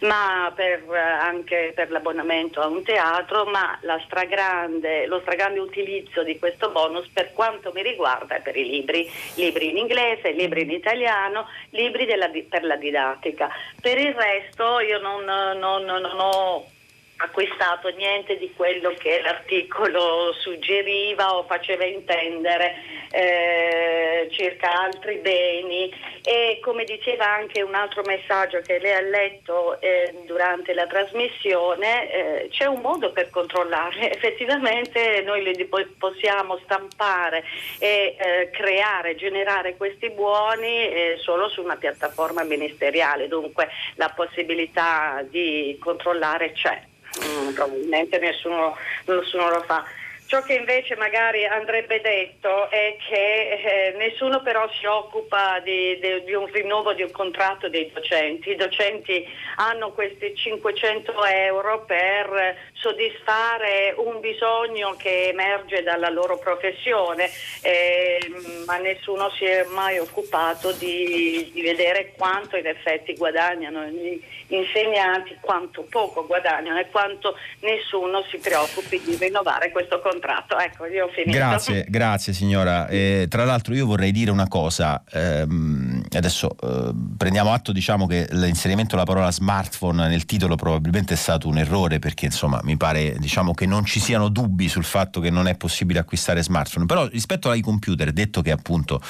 [0.00, 6.38] ma per, eh, anche per l'abbonamento a un teatro, ma stragrande, lo stragrande utilizzo di
[6.38, 10.70] questo bonus per quanto mi riguarda è per i libri, libri in inglese, libri in
[10.70, 13.48] italiano, libri della, per la didattica.
[13.80, 16.74] Per il resto io non, non, non ho
[17.18, 22.74] acquistato niente di quello che l'articolo suggeriva o faceva intendere
[23.10, 25.92] eh, circa altri beni.
[26.22, 32.10] E come diceva anche un altro messaggio che lei ha letto eh, durante la trasmissione
[32.10, 37.44] eh, c'è un modo per controllarli effettivamente noi li possiamo stampare
[37.78, 43.28] e eh, creare, generare questi buoni eh, solo su una piattaforma ministeriale.
[43.28, 46.82] Dunque la possibilità di controllare c'è
[47.20, 49.84] mm, probabilmente nessuno, nessuno lo fa.
[50.26, 56.24] Ciò che invece magari andrebbe detto è che eh, nessuno però si occupa di, di,
[56.24, 58.50] di, un rinnovo di un contratto dei docenti.
[58.50, 59.24] I docenti
[59.56, 62.56] hanno questi 500 euro per
[62.86, 67.28] soddisfare un bisogno che emerge dalla loro professione,
[67.62, 68.18] eh,
[68.64, 75.36] ma nessuno si è mai occupato di, di vedere quanto in effetti guadagnano gli insegnanti,
[75.40, 80.56] quanto poco guadagnano e quanto nessuno si preoccupi di rinnovare questo contratto.
[80.56, 81.36] Ecco, io ho finito.
[81.36, 82.86] Grazie, grazie signora.
[82.86, 85.75] Eh, tra l'altro io vorrei dire una cosa, ehm,
[86.16, 91.48] adesso eh, prendiamo atto diciamo che l'inserimento della parola smartphone nel titolo probabilmente è stato
[91.48, 95.30] un errore perché insomma mi pare diciamo, che non ci siano dubbi sul fatto che
[95.30, 99.00] non è possibile acquistare smartphone, però rispetto ai computer, detto che appunto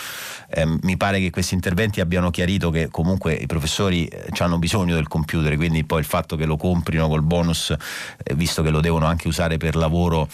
[0.48, 4.94] eh, mi pare che questi interventi abbiano chiarito che comunque i professori eh, hanno bisogno
[4.94, 8.80] del computer, quindi poi il fatto che lo comprino col bonus, eh, visto che lo
[8.80, 10.28] devono anche usare per lavoro,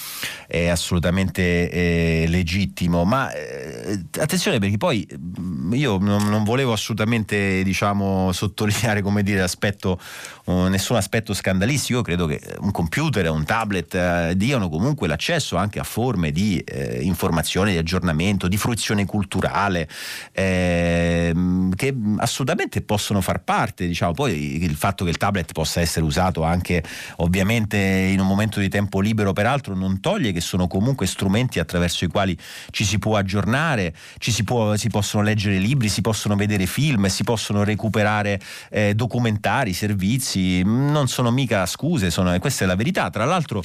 [0.46, 7.62] è assolutamente eh, legittimo, ma eh, attenzione perché poi mm, io non, non volevo assolutamente
[7.64, 9.98] diciamo, sottolineare come dire, aspetto,
[10.44, 15.56] uh, nessun aspetto scandalistico, io credo che un computer, un tablet eh, diano comunque l'accesso
[15.56, 19.88] anche a forme di eh, informazione, di aggiornamento, di fruizione culturale,
[20.32, 21.32] eh,
[21.76, 26.42] che assolutamente possono far parte, diciamo, poi il fatto che il tablet possa essere usato
[26.42, 26.82] anche
[27.16, 32.04] ovviamente in un momento di tempo libero peraltro non toglie che sono comunque strumenti attraverso
[32.04, 32.36] i quali
[32.70, 37.06] ci si può aggiornare, ci si, può, si possono leggere libri, si possono vedere film,
[37.06, 38.40] si possono recuperare
[38.70, 43.10] eh, documentari, servizi, non sono mica scuse, sono, questa è la verità.
[43.10, 43.62] Tra l'altro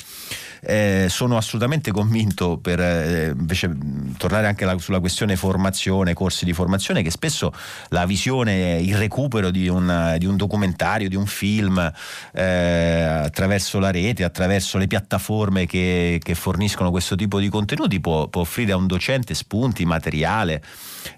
[0.61, 3.75] eh, sono assolutamente convinto per eh, invece
[4.17, 7.53] tornare anche la, sulla questione formazione, corsi di formazione, che spesso
[7.89, 11.91] la visione, il recupero di un, di un documentario, di un film
[12.33, 18.27] eh, attraverso la rete, attraverso le piattaforme che, che forniscono questo tipo di contenuti può,
[18.27, 20.61] può offrire a un docente spunti, materiale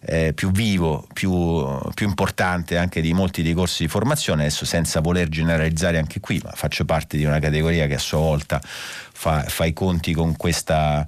[0.01, 4.99] eh, più vivo, più, più, importante anche di molti dei corsi di formazione, adesso senza
[4.99, 9.43] voler generalizzare anche qui, ma faccio parte di una categoria che a sua volta fa,
[9.43, 11.05] fa i conti con questa,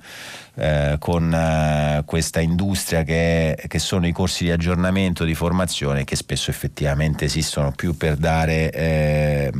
[0.55, 6.15] eh, con, eh, questa industria che, che, sono i corsi di aggiornamento, di formazione, che
[6.15, 9.51] spesso effettivamente esistono più per dare, eh,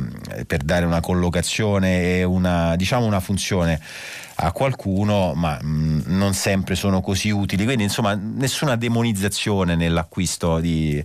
[0.46, 3.80] per dare una collocazione e una, diciamo una funzione
[4.36, 7.64] a qualcuno, ma mh, mm, non sempre sono così utili.
[7.64, 11.02] Quindi, insomma, nessuna demonizzazione nell'acquisto di,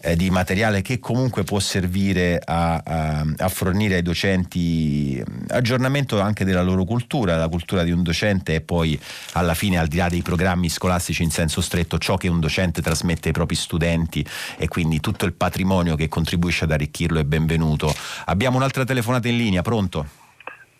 [0.00, 6.20] eh, di materiale che comunque può servire a, a, a, fornire ai docenti mm, aggiornamento
[6.20, 8.98] anche della loro cultura, la cultura di un docente e poi
[9.32, 12.82] alla fine, al di là dei programmi scolastici in senso stretto, ciò che un docente
[12.82, 14.24] trasmette ai propri studenti
[14.56, 17.94] e quindi tutto il patrimonio che contribuisce ad arricchirlo è benvenuto.
[18.26, 20.28] Abbiamo un'altra telefonata in linea, pronto?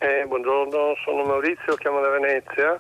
[0.03, 2.75] Eh, buongiorno, sono Maurizio, chiamo da Venezia.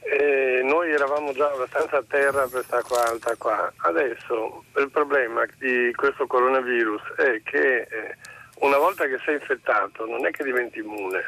[0.00, 3.70] E noi eravamo già abbastanza a terra per questa qua alta qua.
[3.76, 8.16] Adesso il problema di questo coronavirus è che eh,
[8.60, 11.22] una volta che sei infettato non è che diventi immune,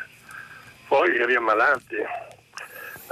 [0.89, 1.97] poi riammalati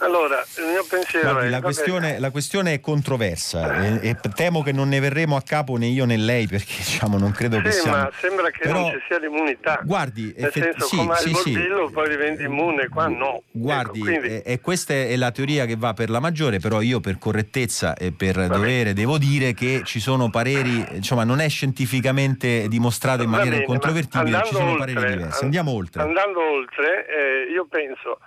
[0.01, 1.51] allora, il mio pensiero Guardi, è...
[1.51, 5.77] La questione, la questione, è controversa e, e, temo che non ne verremo a capo
[5.77, 7.91] né io né lei perché diciamo non credo sì, che sia...
[7.91, 9.81] ma sembra che Però, non ci sia l'immunità.
[9.83, 11.93] Guardi, Nel effett- senso, sì, come sì, il morbillo sì.
[11.93, 13.43] poi diventi immune, qua no.
[13.51, 14.29] Guardi, ecco, quindi...
[14.29, 17.95] e, e, questa è la teoria che va per la maggiore, però io per correttezza
[17.95, 18.93] e per Va dovere bene.
[18.95, 24.55] devo dire che ci sono pareri, insomma non è scientificamente dimostrato in maniera incontrovertibile, ci
[24.55, 25.45] sono oltre, pareri diversi.
[25.45, 26.03] Andiamo oltre.
[26.03, 28.19] Andando oltre, eh, io penso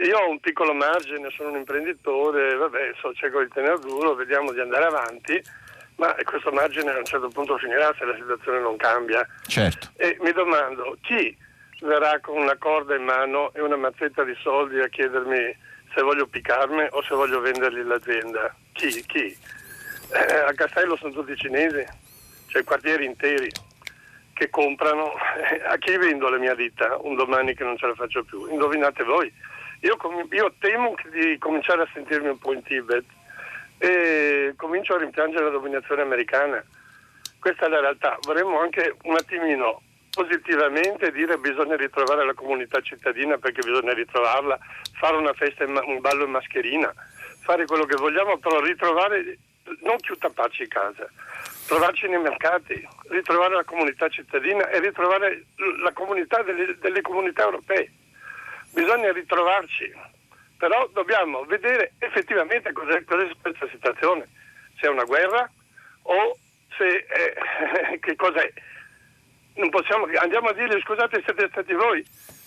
[0.00, 4.52] io ho un piccolo margine, sono un imprenditore, vabbè, so, cerco di tenere duro, vediamo
[4.52, 5.42] di andare avanti,
[5.96, 9.26] ma questo margine a un certo punto finirà se la situazione non cambia.
[9.46, 9.90] Certo.
[9.96, 11.36] E mi domando, chi
[11.80, 15.56] verrà con una corda in mano e una mazzetta di soldi a chiedermi
[15.94, 18.54] se voglio piccarmi o se voglio vendergli l'azienda?
[18.72, 19.04] Chi?
[19.06, 19.36] Chi?
[20.14, 21.84] Eh, a Castello sono tutti cinesi,
[22.48, 23.50] c'è quartieri interi
[24.32, 25.12] che comprano.
[25.68, 28.46] A chi vendo la mia ditta un domani che non ce la faccio più?
[28.50, 29.32] Indovinate voi
[29.82, 33.04] io, com- io temo di cominciare a sentirmi un po' in Tibet
[33.78, 36.62] e comincio a rimpiangere la dominazione americana.
[37.40, 38.16] Questa è la realtà.
[38.22, 44.56] Vorremmo anche un attimino positivamente dire che bisogna ritrovare la comunità cittadina perché bisogna ritrovarla,
[45.00, 46.92] fare una festa, un ballo in mascherina,
[47.40, 49.38] fare quello che vogliamo, però ritrovare,
[49.80, 51.08] non più tapparci in casa,
[51.66, 55.46] trovarci nei mercati, ritrovare la comunità cittadina e ritrovare
[55.82, 57.90] la comunità delle, delle comunità europee
[58.72, 59.92] bisogna ritrovarci,
[60.56, 64.26] però dobbiamo vedere effettivamente cos'è, cos'è questa situazione,
[64.78, 65.48] se è una guerra
[66.02, 66.36] o
[66.76, 68.52] se è, che cos'è.
[69.70, 72.02] Possiamo, andiamo a dire scusate siete stati voi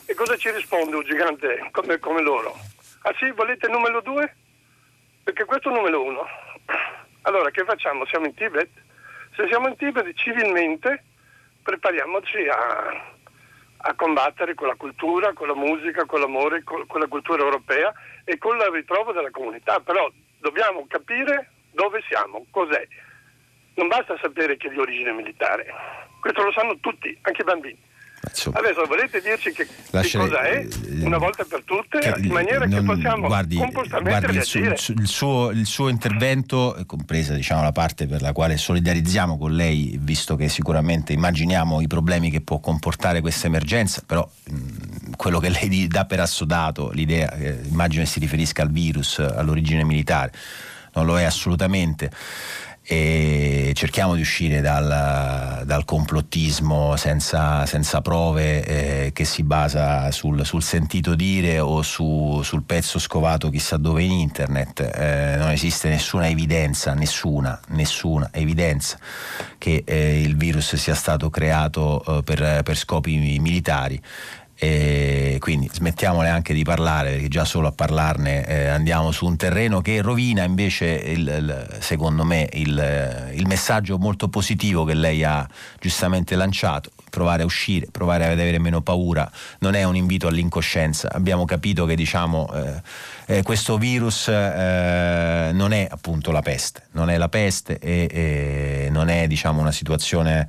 [0.07, 2.55] e cosa ci risponde un gigante come, come loro?
[3.01, 4.35] Ah sì, volete il numero due?
[5.23, 6.27] Perché questo è il numero uno.
[7.27, 8.05] Allora che facciamo?
[8.05, 8.69] Siamo in Tibet?
[9.35, 11.03] Se siamo in Tibet civilmente
[11.61, 13.14] prepariamoci a,
[13.87, 17.93] a combattere con la cultura, con la musica, con l'amore, con, con la cultura europea
[18.23, 19.79] e con il ritrovo della comunità.
[19.79, 20.09] Però
[20.39, 22.87] dobbiamo capire dove siamo, cos'è.
[23.75, 25.67] Non basta sapere che è di origine militare,
[26.19, 27.79] questo lo sanno tutti, anche i bambini.
[28.29, 30.67] Insomma, Adesso volete dirci che, che cosa è
[31.01, 35.07] una volta per tutte, che, in maniera non, che possiamo guardi, guardi, il, su, il,
[35.07, 40.35] suo, il, suo, intervento, compresa diciamo, la parte per la quale solidarizziamo con lei, visto
[40.35, 45.87] che sicuramente immaginiamo i problemi che può comportare questa emergenza, però mh, quello che lei
[45.87, 50.31] dà per assodato, l'idea, eh, immagino che si riferisca al virus, all'origine militare,
[50.93, 52.09] non lo è assolutamente
[52.87, 60.45] e cerchiamo di uscire dal, dal complottismo senza, senza prove eh, che si basa sul,
[60.45, 64.81] sul, sentito dire o su, sul pezzo scovato chissà dove in internet.
[64.81, 68.99] Eh, non esiste nessuna evidenza, nessuna, nessuna evidenza
[69.57, 73.99] che eh, il virus sia stato creato eh, per, per scopi militari.
[74.57, 79.35] E quindi smettiamole anche di parlare perché già solo a parlarne eh, andiamo su un
[79.35, 85.25] terreno che rovina invece il, il, secondo me il, il, messaggio molto positivo che lei
[85.25, 85.45] ha
[85.79, 86.91] giustamente lanciato.
[87.09, 89.29] Provare a uscire, provare ad avere meno paura
[89.59, 91.11] non è un invito all'incoscienza.
[91.11, 92.81] Abbiamo capito che diciamo eh,
[93.25, 98.87] eh, questo virus eh, non è appunto la peste non è la peste e, e
[98.91, 100.47] non è diciamo una situazione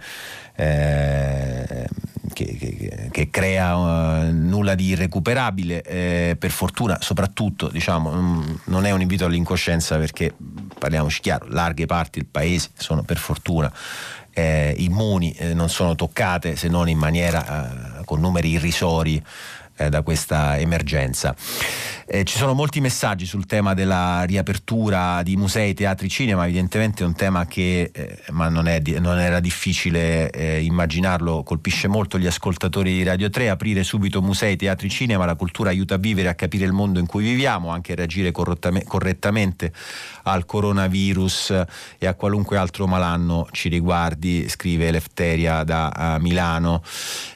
[0.57, 1.87] eh,
[2.37, 8.85] che, che, che, crea uh, nulla di irrecuperabile, eh, per fortuna soprattutto diciamo, um, non
[8.85, 10.35] è un invito all'incoscienza perché
[10.79, 13.73] parliamoci chiaro, larghe parti del paese sono per fortuna
[14.39, 19.23] eh, immuni, eh, non sono toccate se non in maniera eh, con numeri irrisori
[19.77, 21.35] eh, da questa emergenza.
[22.09, 27.07] Eh, ci sono molti messaggi sul tema della riapertura di musei, teatri, cinema, evidentemente è
[27.07, 32.29] un tema che, eh, ma non, è, non, era difficile eh, immaginarlo, colpisce molto gli
[32.29, 36.35] ascoltatori di Radio 3, aprire subito musei, teatri, cinema, la cultura aiuta a vivere, a
[36.35, 39.73] capire il mondo in cui viviamo, anche a reagire correttamente
[40.23, 41.65] al coronavirus
[41.99, 46.85] e a qualunque altro malanno ci riguardi, scrive Lefteria da Milano.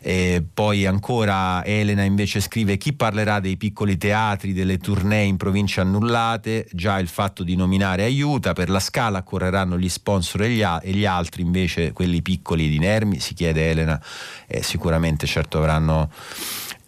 [0.00, 5.80] E poi ancora Elena invece scrive chi parlerà dei piccoli teatri, delle tournée in province
[5.80, 10.62] annullate, già il fatto di nominare aiuta, per la scala correranno gli sponsor e gli,
[10.62, 14.00] a- e gli altri invece quelli piccoli di Nermi, si chiede Elena,
[14.46, 16.08] eh, sicuramente certo avranno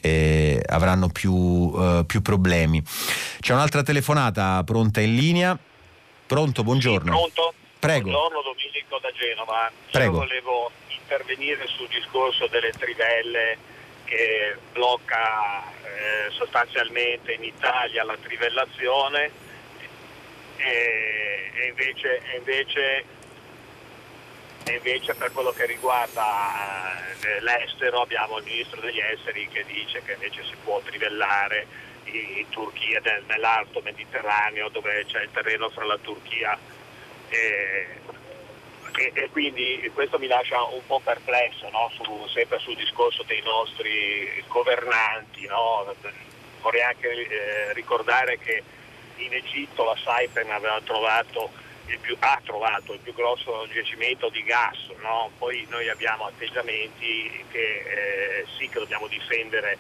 [0.05, 2.83] eh, avranno più, eh, più, problemi.
[3.41, 5.57] C'è un'altra telefonata pronta in linea.
[6.27, 7.13] Pronto, buongiorno.
[7.13, 7.55] Sì, pronto?
[7.79, 8.11] Prego.
[8.11, 9.71] Buongiorno Domenico da Genova.
[9.91, 10.13] Prego.
[10.13, 13.59] Io volevo intervenire sul discorso delle trivelle
[14.13, 19.31] che blocca eh, sostanzialmente in Italia la trivellazione
[20.59, 23.05] e, e, invece, e, invece,
[24.65, 30.03] e, invece, per quello che riguarda eh, l'estero abbiamo il ministro degli esteri che dice
[30.03, 31.67] che invece si può trivellare
[32.05, 36.59] in, in Turchia, nel, nell'alto Mediterraneo dove c'è il terreno fra la Turchia
[37.31, 37.87] e
[38.97, 41.91] e, e, quindi questo mi lascia un po' perplesso, no?
[41.95, 45.47] Su, sempre sul discorso dei nostri governanti.
[45.47, 45.95] No?
[46.61, 48.63] Vorrei anche eh, ricordare che
[49.17, 51.51] in Egitto la Saipem aveva trovato
[52.01, 55.31] più, ha trovato il più grosso giacimento di gas, no?
[55.39, 59.77] poi noi abbiamo atteggiamenti che eh, sì che dobbiamo difendere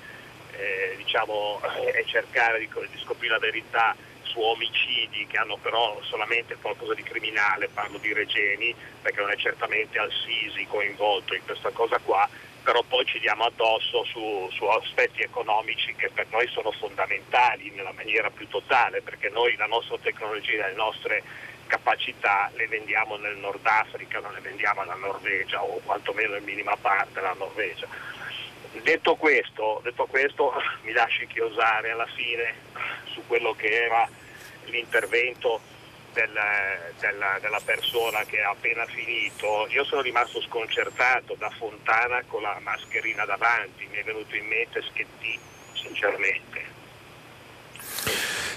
[0.53, 1.61] eh, diciamo,
[1.95, 7.03] e cercare di, di scoprire la verità su omicidi che hanno però solamente qualcosa di
[7.03, 12.29] criminale, parlo di Regeni, perché non è certamente Al-Sisi coinvolto in questa cosa qua,
[12.63, 17.93] però poi ci diamo addosso su, su, aspetti economici che per noi sono fondamentali nella
[17.93, 21.23] maniera più totale, perché noi la nostra tecnologia, le nostre
[21.67, 26.77] capacità le vendiamo nel Nord Africa, non le vendiamo alla Norvegia o quantomeno in minima
[26.77, 27.87] parte alla Norvegia.
[28.81, 32.55] Detto questo, detto questo mi lasci chiosare alla fine
[33.13, 34.09] su quello che era
[34.67, 35.61] l'intervento
[36.13, 42.43] della, della, della, persona che ha appena finito, io sono rimasto sconcertato da Fontana con
[42.43, 45.41] la mascherina davanti, mi è venuto in mente Schettino,
[45.73, 46.81] sinceramente.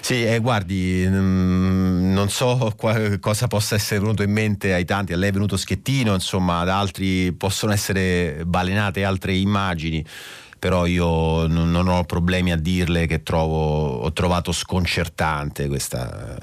[0.01, 1.54] Sì, eh, guardi, mm,
[2.15, 5.57] non so qua, cosa possa essere venuto in mente ai tanti, a lei è venuto
[5.57, 10.03] Schettino, insomma, ad altri possono essere balenate altre immagini
[10.57, 16.35] però io non, ho problemi a dirle che trovo, ho trovato sconcertante questa,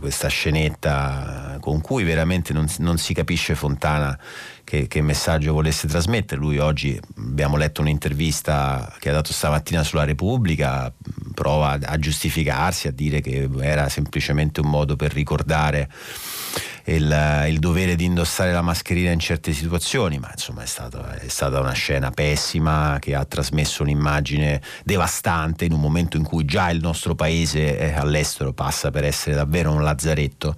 [0.00, 4.18] questa scenetta con cui veramente non, non si capisce Fontana
[4.66, 6.40] che, che, messaggio volesse trasmettere.
[6.40, 10.92] Lui oggi abbiamo letto un'intervista che ha dato stamattina sulla Repubblica,
[11.32, 15.88] prova a giustificarsi, a dire che era semplicemente un modo per ricordare
[16.86, 21.28] il, il, dovere di indossare la mascherina in certe situazioni, ma insomma è, stato, è,
[21.28, 26.70] stata una scena pessima che ha trasmesso un'immagine devastante in un momento in cui già
[26.70, 30.54] il nostro paese eh, all'estero passa per essere davvero un lazzaretto.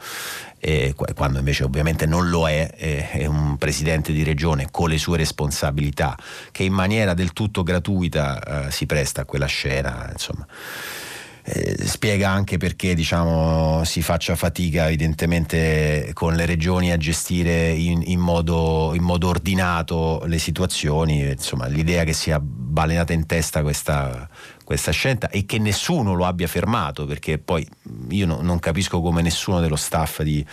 [0.61, 4.99] Eh, quando invece ovviamente non lo è, eh, è un presidente di regione con le
[4.99, 6.17] sue responsabilità
[6.51, 10.09] che in maniera del tutto gratuita eh, si presta a quella scena.
[10.11, 10.47] Insomma.
[11.51, 18.03] Eh, spiega anche perché diciamo, si faccia fatica evidentemente con le regioni a gestire in,
[18.05, 24.29] in, modo, in modo, ordinato le situazioni, insomma l'idea che sia balenata in testa questa,
[24.69, 27.67] questa scelta e che nessuno lo abbia fermato perché poi
[28.11, 30.45] io no, non capisco come nessuno dello staff di,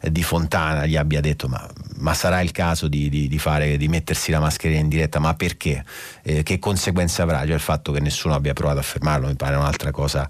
[0.00, 1.64] di Fontana gli abbia detto ma,
[1.98, 5.34] ma sarà il caso di, di, di, fare, di, mettersi la mascherina in diretta, ma
[5.34, 5.84] perché?
[6.22, 7.44] Eh, che conseguenze avrà?
[7.44, 10.26] Cioè il fatto che nessuno abbia provato a fermarlo mi pare un'altra cosa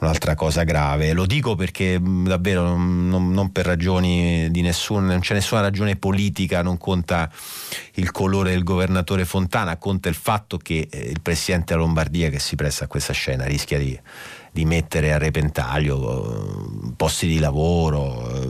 [0.00, 1.12] un'altra cosa grave.
[1.12, 5.96] Lo dico perché davvero non, non, non, per ragioni di nessuno, non c'è nessuna ragione
[5.96, 7.30] politica, non conta
[7.94, 12.38] il colore del governatore Fontana, conta il fatto che eh, il presidente della Lombardia che
[12.38, 13.98] si presta a questa scena rischia di
[14.52, 18.28] di mettere a repentaglio eh, posti di lavoro.
[18.30, 18.48] Eh,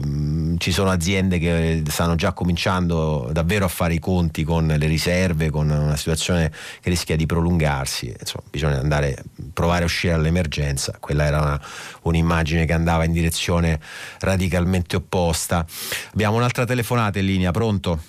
[0.61, 5.49] ci sono aziende che stanno già cominciando davvero a fare i conti con le riserve,
[5.49, 8.13] con una situazione che rischia di prolungarsi.
[8.19, 9.23] Insomma, bisogna andare,
[9.53, 10.97] provare a uscire dall'emergenza.
[10.99, 11.61] Quella era una,
[12.03, 13.79] un'immagine che andava in direzione
[14.19, 15.65] radicalmente opposta.
[16.13, 17.99] Abbiamo un'altra telefonata in linea, pronto?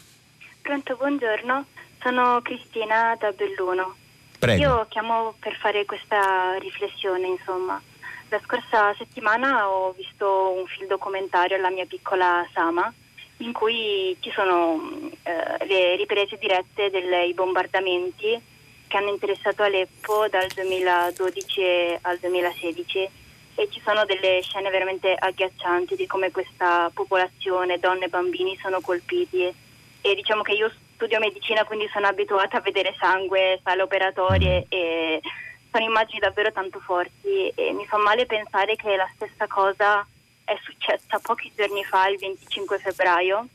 [0.60, 1.64] Pronto, buongiorno.
[2.02, 3.94] Sono Cristina da Belluno.
[4.38, 4.62] Prego.
[4.62, 7.80] Io chiamo per fare questa riflessione, insomma.
[8.32, 12.90] La scorsa settimana ho visto un film documentario alla mia piccola Sama
[13.40, 14.80] in cui ci sono
[15.22, 18.40] eh, le riprese dirette dei bombardamenti
[18.88, 23.10] che hanno interessato Aleppo dal 2012 al 2016
[23.56, 28.80] e ci sono delle scene veramente agghiaccianti di come questa popolazione, donne e bambini sono
[28.80, 29.42] colpiti
[30.00, 34.70] e diciamo che io studio medicina, quindi sono abituata a vedere sangue, sale operatorie mm.
[34.70, 35.20] e
[35.72, 40.06] sono immagini davvero tanto forti e mi fa male pensare che la stessa cosa
[40.44, 43.46] è successa pochi giorni fa, il 25 febbraio,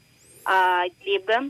[0.44, 1.49] a Idlib.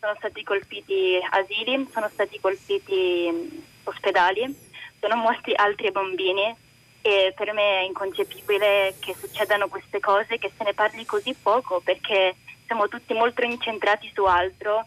[0.00, 4.54] Sono stati colpiti asili, sono stati colpiti mm, ospedali,
[5.00, 6.54] sono morti altri bambini
[7.00, 11.80] e per me è inconcepibile che succedano queste cose, che se ne parli così poco
[11.80, 12.36] perché
[12.66, 14.84] siamo tutti molto incentrati su altro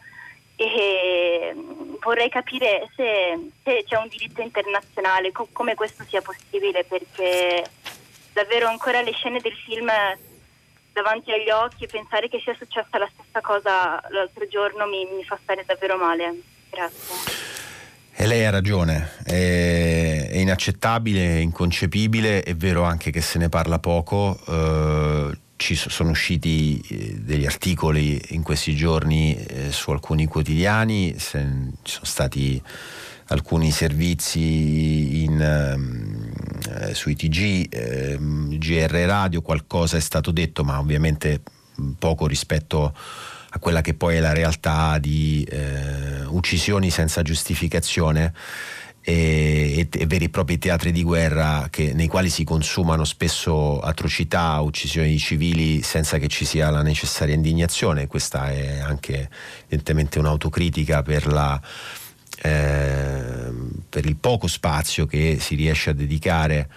[0.58, 6.84] e mm, vorrei capire se, se c'è un diritto internazionale, co- come questo sia possibile,
[6.84, 7.64] perché
[8.34, 9.90] davvero ancora le scene del film
[10.92, 15.24] davanti agli occhi e pensare che sia successa la stessa cosa l'altro giorno mi, mi
[15.24, 16.42] fa stare davvero male.
[16.72, 17.46] Grazie.
[18.20, 23.48] E lei ha ragione, è, è inaccettabile, è inconcepibile, è vero anche che se ne
[23.48, 24.40] parla poco.
[24.48, 31.46] Eh, ci sono usciti eh, degli articoli in questi giorni eh, su alcuni quotidiani, se,
[31.82, 32.62] ci sono stati
[33.30, 41.42] alcuni servizi in, eh, sui TG, eh, GR Radio, qualcosa è stato detto, ma ovviamente
[42.00, 42.96] poco rispetto
[43.50, 48.34] a quella che poi è la realtà di eh, uccisioni senza giustificazione
[49.10, 54.60] e, e, veri e propri teatri di guerra che, nei quali si consumano spesso atrocità,
[54.60, 58.08] uccisioni di civili senza che ci sia la necessaria indignazione.
[58.08, 59.30] Questa è anche
[59.62, 61.58] evidentemente un'autocritica per, la,
[62.42, 63.50] eh,
[63.88, 66.70] per il poco spazio che si riesce a dedicare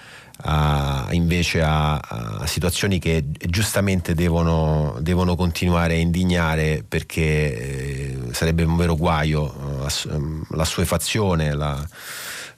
[0.42, 8.64] a, invece a, a, situazioni che giustamente devono, devono, continuare a indignare perché eh, sarebbe
[8.64, 10.10] un vero guaio eh,
[10.50, 11.86] la suefazione la,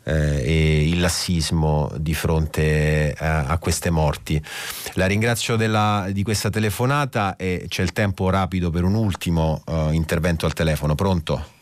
[0.05, 4.43] eh, e il lassismo di fronte a, a queste morti.
[4.95, 9.93] La ringrazio della, di questa telefonata e c'è il tempo rapido per un ultimo uh,
[9.93, 10.95] intervento al telefono.
[10.95, 11.61] Pronto?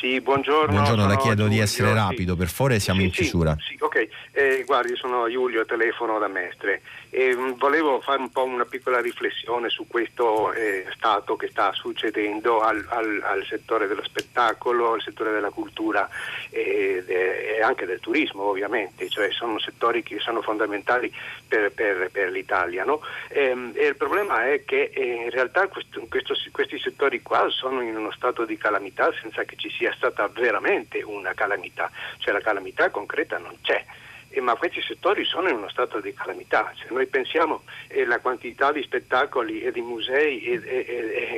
[0.00, 0.70] Sì, buongiorno.
[0.70, 2.38] Buongiorno, le chiedo Giulio, di essere rapido, sì.
[2.38, 3.56] per favore, siamo sì, in chiusura.
[3.58, 6.82] Sì, ok, eh, guardi, sono Giulio, telefono da Mestre.
[7.10, 11.72] E, mh, volevo fare un po' una piccola riflessione su questo eh, stato che sta
[11.72, 16.08] succedendo al, al, al, settore dello spettacolo, al settore della cultura
[16.50, 21.12] e, de, e, anche del turismo ovviamente, cioè sono settori che sono fondamentali
[21.48, 22.84] per, per, per l'Italia.
[22.84, 23.00] No?
[23.28, 27.48] E, ehm, e, il problema è che eh, in realtà questo, questo, questi settori qua
[27.48, 32.32] sono in uno stato di calamità senza che ci sia stata veramente una calamità, cioè
[32.32, 33.84] la calamità concreta non c'è
[34.30, 36.72] eh, ma questi settori sono in uno stato di calamità.
[36.76, 40.40] Se noi pensiamo alla eh, quantità di spettacoli e di musei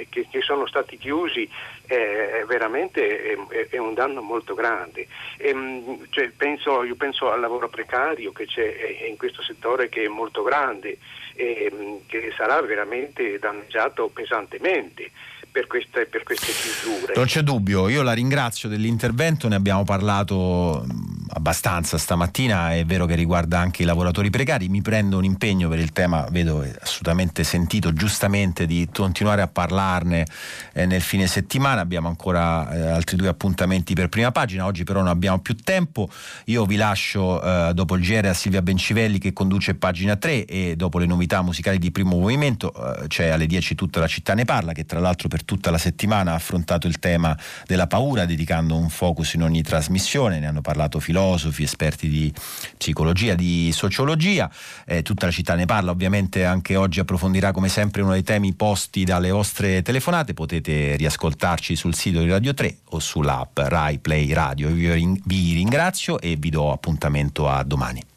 [0.08, 1.48] che, che, sono stati chiusi,
[1.86, 5.06] eh, veramente è, è, un danno molto grande.
[5.36, 8.62] Ehm, cioè, penso, io penso al lavoro precario che c'è
[9.00, 10.98] eh, in questo settore che è molto grande
[11.34, 15.10] e ehm, che sarà veramente danneggiato pesantemente
[15.50, 17.12] per queste, per queste chiusure.
[17.14, 20.84] Non c'è dubbio, io la ringrazio dell'intervento, ne abbiamo parlato
[21.32, 25.78] abbastanza stamattina, è vero che riguarda anche i lavoratori precari, mi prendo un impegno per
[25.78, 30.26] il tema, vedo assolutamente sentito giustamente di continuare a parlarne
[30.72, 35.00] eh, nel fine settimana, abbiamo ancora eh, altri due appuntamenti per prima pagina, oggi però
[35.00, 36.08] non abbiamo più tempo,
[36.46, 40.74] io vi lascio eh, dopo il GR a Silvia Bencivelli che conduce pagina 3 e
[40.76, 42.72] dopo le novità musicali di primo movimento
[43.06, 46.32] c'è alle 10 tutta la città ne parla che tra l'altro per tutta la settimana
[46.32, 47.36] ha affrontato il tema
[47.66, 52.32] della paura dedicando un focus in ogni trasmissione, ne hanno parlato filosofi filosofi, esperti di
[52.76, 54.50] psicologia, di sociologia.
[54.86, 58.54] Eh, tutta la città ne parla, ovviamente anche oggi approfondirà come sempre uno dei temi
[58.54, 60.32] posti dalle vostre telefonate.
[60.32, 64.68] Potete riascoltarci sul sito di Radio 3 o sull'app Rai Play Radio.
[64.70, 68.09] vi ringrazio e vi do appuntamento a domani.